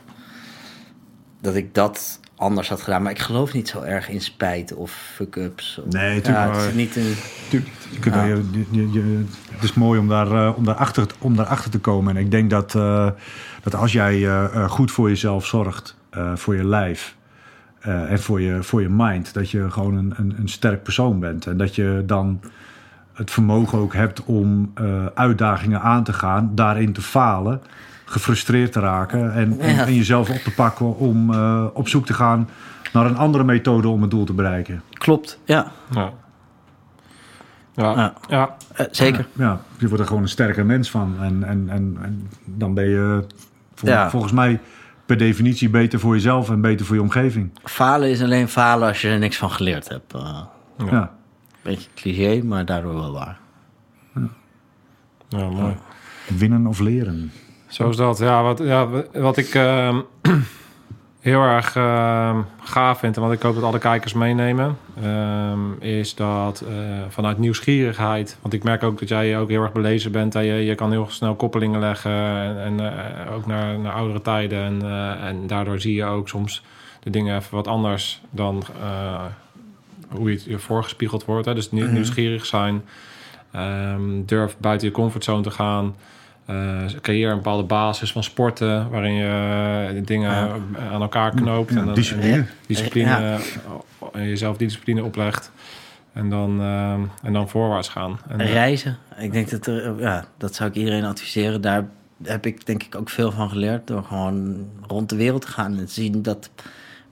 [1.41, 3.03] Dat ik dat anders had gedaan.
[3.03, 5.81] Maar ik geloof niet zo erg in spijt of fuck-ups.
[5.91, 6.55] Nee, ja, tuurlijk.
[6.55, 7.15] het is niet een...
[7.49, 8.21] Tuurlijk, je kunt Ja.
[8.21, 11.79] daar- je, je, je- het is mooi om, daar, eh, om, daarachter, om daarachter te
[11.79, 12.17] komen.
[12.17, 13.09] En ik denk dat, eh,
[13.63, 15.97] dat als jij eh, goed voor jezelf zorgt,
[16.35, 17.17] voor je lijf
[17.81, 21.47] en voor je, voor je mind, dat je gewoon een, een, een sterk persoon bent.
[21.47, 22.41] En dat je dan
[23.17, 27.61] het vermogen ook hebt om eh, uitdagingen aan te gaan, daarin te falen,
[28.05, 29.87] gefrustreerd te raken en, en, Ja.
[29.87, 32.49] en jezelf op te pakken om eh, op zoek te gaan
[32.93, 34.83] naar een andere methode om het doel te bereiken.
[34.93, 35.67] Klopt, ja.
[35.91, 36.13] ja.
[37.75, 38.13] Ja, Ja.
[38.29, 38.57] ja.
[38.75, 39.27] Eh, zeker.
[39.33, 41.15] Ja, je wordt er gewoon een sterker mens van.
[41.21, 43.25] En, en, en, en dan ben je
[43.75, 44.11] vol- Ja.
[44.11, 44.61] volgens mij
[45.07, 47.51] per definitie beter voor jezelf en beter voor je omgeving.
[47.65, 50.15] Falen is alleen falen als je er niks van geleerd hebt.
[50.91, 51.11] Ja.
[51.67, 53.39] Beetje cliché, maar daardoor wel waar.
[55.29, 55.75] ja mooi.
[56.39, 57.33] Winnen of leren.
[57.67, 58.19] Zo is dat.
[58.19, 60.01] Ja, wat, ja, wat ik ehm,
[61.21, 63.17] heel erg ehm, gaaf vind...
[63.17, 64.77] en wat ik hoop dat alle kijkers meenemen...
[65.03, 66.75] ehm, is dat eh,
[67.09, 68.39] vanuit nieuwsgierigheid...
[68.43, 70.35] want ik merk ook dat jij ook heel erg belezen bent...
[70.35, 72.13] en je, je kan heel snel koppelingen leggen...
[72.13, 74.65] en, en eh, ook naar, naar oudere tijden.
[74.65, 76.63] En, eh, en daardoor zie je ook soms
[77.01, 78.21] de dingen even wat anders...
[78.31, 79.25] dan eh,
[80.09, 81.47] hoe je je voorgespiegeld wordt.
[81.47, 81.55] Hè?
[81.55, 82.83] Dus nieuw- nieuwsgierig zijn...
[83.51, 85.95] ehm, durf buiten je comfortzone te gaan...
[86.47, 90.57] Eh, creëer een bepaalde basis van sporten waarin je eh, dingen Ja.
[90.93, 91.73] aan elkaar knoopt.
[91.73, 92.33] Ja, en dan- discipline.
[92.37, 93.35] en discipline Ja.
[93.35, 93.41] eh,
[94.13, 95.51] en jezelf discipline oplegt.
[96.13, 96.93] En dan, eh,
[97.23, 98.19] en dan voorwaarts gaan.
[98.29, 98.97] En, eh, Reizen.
[99.19, 101.61] Ik denk dat er, ja, dat zou ik iedereen adviseren.
[101.61, 101.87] Daar
[102.23, 103.87] heb ik denk ik ook veel van geleerd.
[103.87, 106.51] Door gewoon rond de wereld te gaan en te zien dat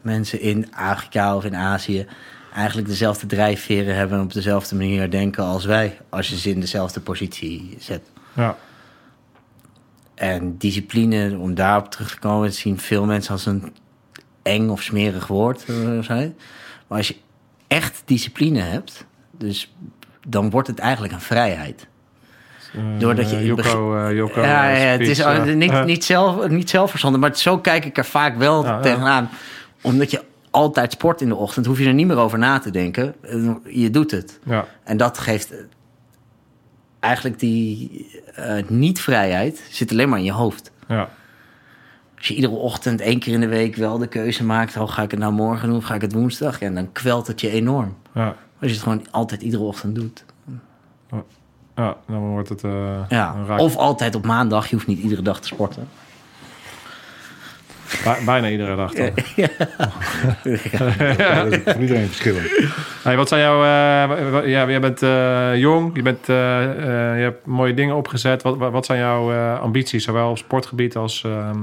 [0.01, 2.07] mensen in Afrika of in Azië
[2.55, 5.99] eigenlijk dezelfde drijfveren hebben en op dezelfde manier denken als wij.
[6.09, 8.03] Als je ze in dezelfde positie zet.
[8.33, 8.57] ja,
[10.15, 13.73] En discipline, om daarop terug te komen, zien veel mensen als een
[14.43, 15.65] eng of smerig woord.
[15.69, 16.37] eh, zijn.
[16.87, 17.17] Maar als je
[17.67, 19.75] echt discipline hebt, dus
[20.29, 21.87] dan wordt het eigenlijk een vrijheid.
[22.75, 25.25] eh, Doordat je het Joko, eh, Joko ja, ja, het is
[25.55, 29.31] niet, niet, zelf, niet zelfverzonnen, maar zo kijk ik er vaak wel tegenaan.
[29.81, 30.23] Omdat je
[30.55, 33.15] altijd sport in de ochtend, hoef je er niet meer over na te denken.
[33.69, 34.39] Je doet het.
[34.45, 35.59] Ja, En dat geeft eh,
[37.01, 40.71] eigenlijk die eh, niet-vrijheid zit alleen maar in je hoofd.
[40.89, 41.09] ja,
[42.17, 44.77] Als je iedere ochtend één keer in de week wel de keuze maakt...
[44.77, 46.61] oh, ga ik het nou morgen doen of ga ik het woensdag?
[46.61, 47.97] En dan kwelt het je enorm.
[48.15, 48.37] ja, Als
[48.71, 50.25] je het gewoon altijd iedere ochtend doet.
[51.77, 52.65] ja, dan wordt het...
[52.65, 53.37] eh, Ja.
[53.59, 54.67] Of altijd op maandag.
[54.69, 55.89] Je hoeft niet iedere dag te sporten.
[58.05, 59.11] Bij- bijna iedere dag dan.
[59.37, 59.49] Ja,
[61.45, 62.47] dat is voor iedereen verschillend.
[63.03, 63.57] Hey, wat zijn jouw...
[63.63, 67.95] eh, wa- ja, jij bent eh, jong, je, bent, eh, eh, je hebt mooie dingen
[67.97, 68.43] opgezet.
[68.43, 71.59] Wat, wat, zijn jouw eh, ambities, zowel op sportgebied als ehm,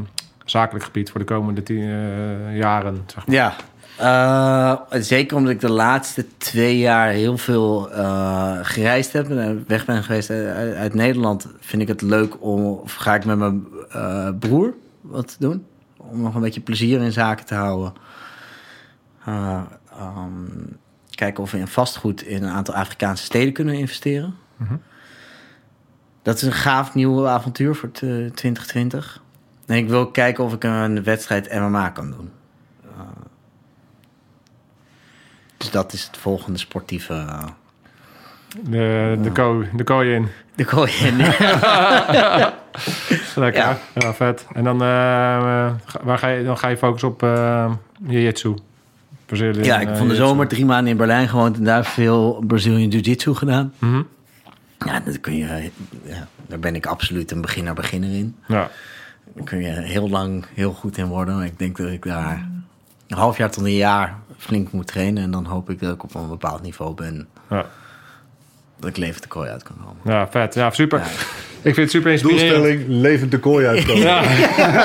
[0.45, 1.09] zakelijk gebied...
[1.11, 3.35] voor de komende tien, eh, jaren, zeg maar?
[3.35, 3.55] Ja,
[3.97, 9.85] eh, zeker omdat ik de laatste twee jaar heel veel eh, gereisd heb en weg
[9.85, 13.67] ben geweest uit, uit Nederland, vind ik het leuk om, of ga ik met mijn
[13.91, 15.65] eh, broer wat te doen,
[16.11, 17.93] om nog een beetje plezier in zaken te houden.
[19.25, 20.45] Eh, ehm,
[21.09, 24.35] kijken of we in vastgoed in een aantal Afrikaanse steden kunnen investeren.
[26.23, 29.21] Dat is een gaaf nieuw avontuur voor t- 2020.
[29.65, 32.31] En ik wil kijken of ik een wedstrijd MMA kan doen.
[35.57, 37.13] Dus dat is het volgende sportieve.
[37.13, 37.43] eh,
[38.63, 40.27] De, de, ko, de kooi in.
[40.55, 41.17] De kooi in.
[43.35, 43.61] Lekker.
[43.61, 43.77] Ja.
[43.93, 44.13] Ja.
[44.13, 44.45] vet.
[44.53, 44.87] En dan, eh,
[45.85, 47.71] ga- waar ga je, dan ga je focussen op uh,
[48.07, 48.55] jiu-jitsu.
[49.25, 51.85] Brazilian, ja, ik heb eh, van de zomer drie maanden in Berlijn gewoond en daar
[51.85, 53.73] veel Brazilian Jiu-Jitsu gedaan.
[53.79, 54.01] Mhm.
[54.85, 55.69] Ja, dat kun je,
[56.03, 58.35] ja, daar ben ik absoluut een beginner-beginner in.
[58.47, 58.69] Ja,
[59.33, 61.41] Daar kun je heel lang heel goed in worden.
[61.41, 62.49] Ik denk dat ik daar
[63.07, 65.23] een half jaar tot een jaar flink moet trainen.
[65.23, 67.27] En dan hoop ik dat ik op een bepaald niveau ben.
[67.49, 67.65] Ja.
[68.81, 70.15] Dat ik levend de kooi uit kan komen.
[70.17, 70.53] Ja, vet.
[70.53, 70.99] Ja, super.
[70.99, 71.05] Ja.
[71.63, 72.49] Ik vind het super inspirerend.
[72.49, 74.01] Doelstelling, levend de kooi uitkomen.
[74.03, 74.23] Ja,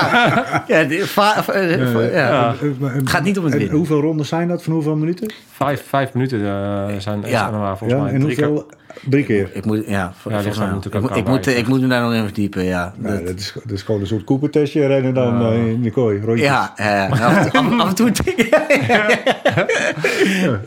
[0.68, 2.28] Ja, die- va- va- eh, ja.
[2.28, 2.54] Ja.
[2.86, 3.76] Het gaat niet om het En winnen.
[3.76, 4.62] hoeveel rondes zijn dat?
[4.62, 5.32] Van hoeveel minuten?
[5.52, 7.46] vijf, vijf minuten eh, zijn, Ja.
[7.52, 8.14] er maar volgens Ja, mij.
[8.14, 8.46] en Drie keer.
[8.46, 8.66] hoeveel?
[9.10, 9.50] Drie keer.
[9.52, 12.14] Ik moet, ja, er natuurlijk ik, ook moet- ik, moet, ik moet me daar nog
[12.14, 12.94] in verdiepen, ja.
[12.96, 15.90] Nou, Dat- dat, is, dat is gewoon een soort koepertestje rennen dan eh, in de
[15.90, 16.20] kooi.
[16.20, 16.46] Rondjes.
[16.48, 18.48] ja, eh, af, en toe- af, af en toe ik.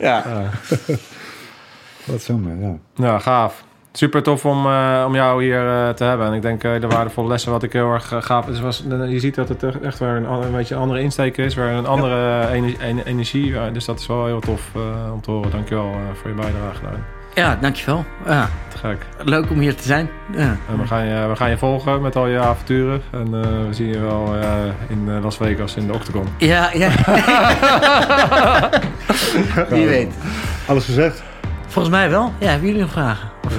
[0.00, 0.24] ja.
[2.10, 2.26] Wat
[2.60, 2.74] ja.
[2.94, 3.64] Ja, gaaf.
[3.92, 6.26] Super tof om, eh, om jou hier eh, te hebben.
[6.26, 8.46] En ik denk eh, de waardevolle lessen wat ik heel erg gaaf...
[8.46, 11.54] Het was, je ziet dat het echt- weer een, een beetje een andere insteek is.
[11.54, 13.54] Weer een andere ener- ener- energie.
[13.72, 15.50] Dus dat is wel heel tof eh, om te horen.
[15.50, 17.02] Dankjewel uh, voor je bijdrage daarin.
[17.34, 18.04] ja, dankjewel.
[18.26, 19.06] Ja, Te gek.
[19.24, 20.08] leuk om hier te zijn.
[20.36, 20.56] Ja.
[20.70, 23.02] En we gaan, je, we gaan je volgen met al je avonturen.
[23.10, 24.48] En eh, we zien je wel eh,
[24.88, 26.26] in eh, Las Vegas in de Octagon.
[26.38, 26.88] Ja, ja.
[29.68, 30.14] Wie weet.
[30.66, 31.22] Alles gezegd?
[31.70, 32.32] Volgens mij wel.
[32.38, 33.30] Ja, hebben jullie nog vragen?
[33.44, 33.52] Of,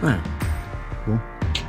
[0.00, 0.16] nou,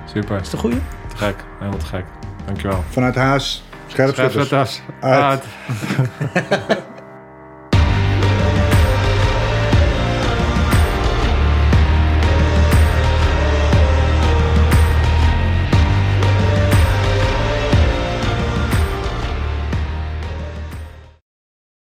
[0.06, 0.36] Super.
[0.36, 0.82] is het een goeie?
[1.08, 1.36] Te gek.
[1.58, 2.06] Helemaal te gek.
[2.46, 2.84] Dankjewel.
[2.90, 3.62] Vanuit.
[3.88, 4.82] Scherpzetters.
[5.00, 5.24] Uit.
[5.24, 5.44] Uit.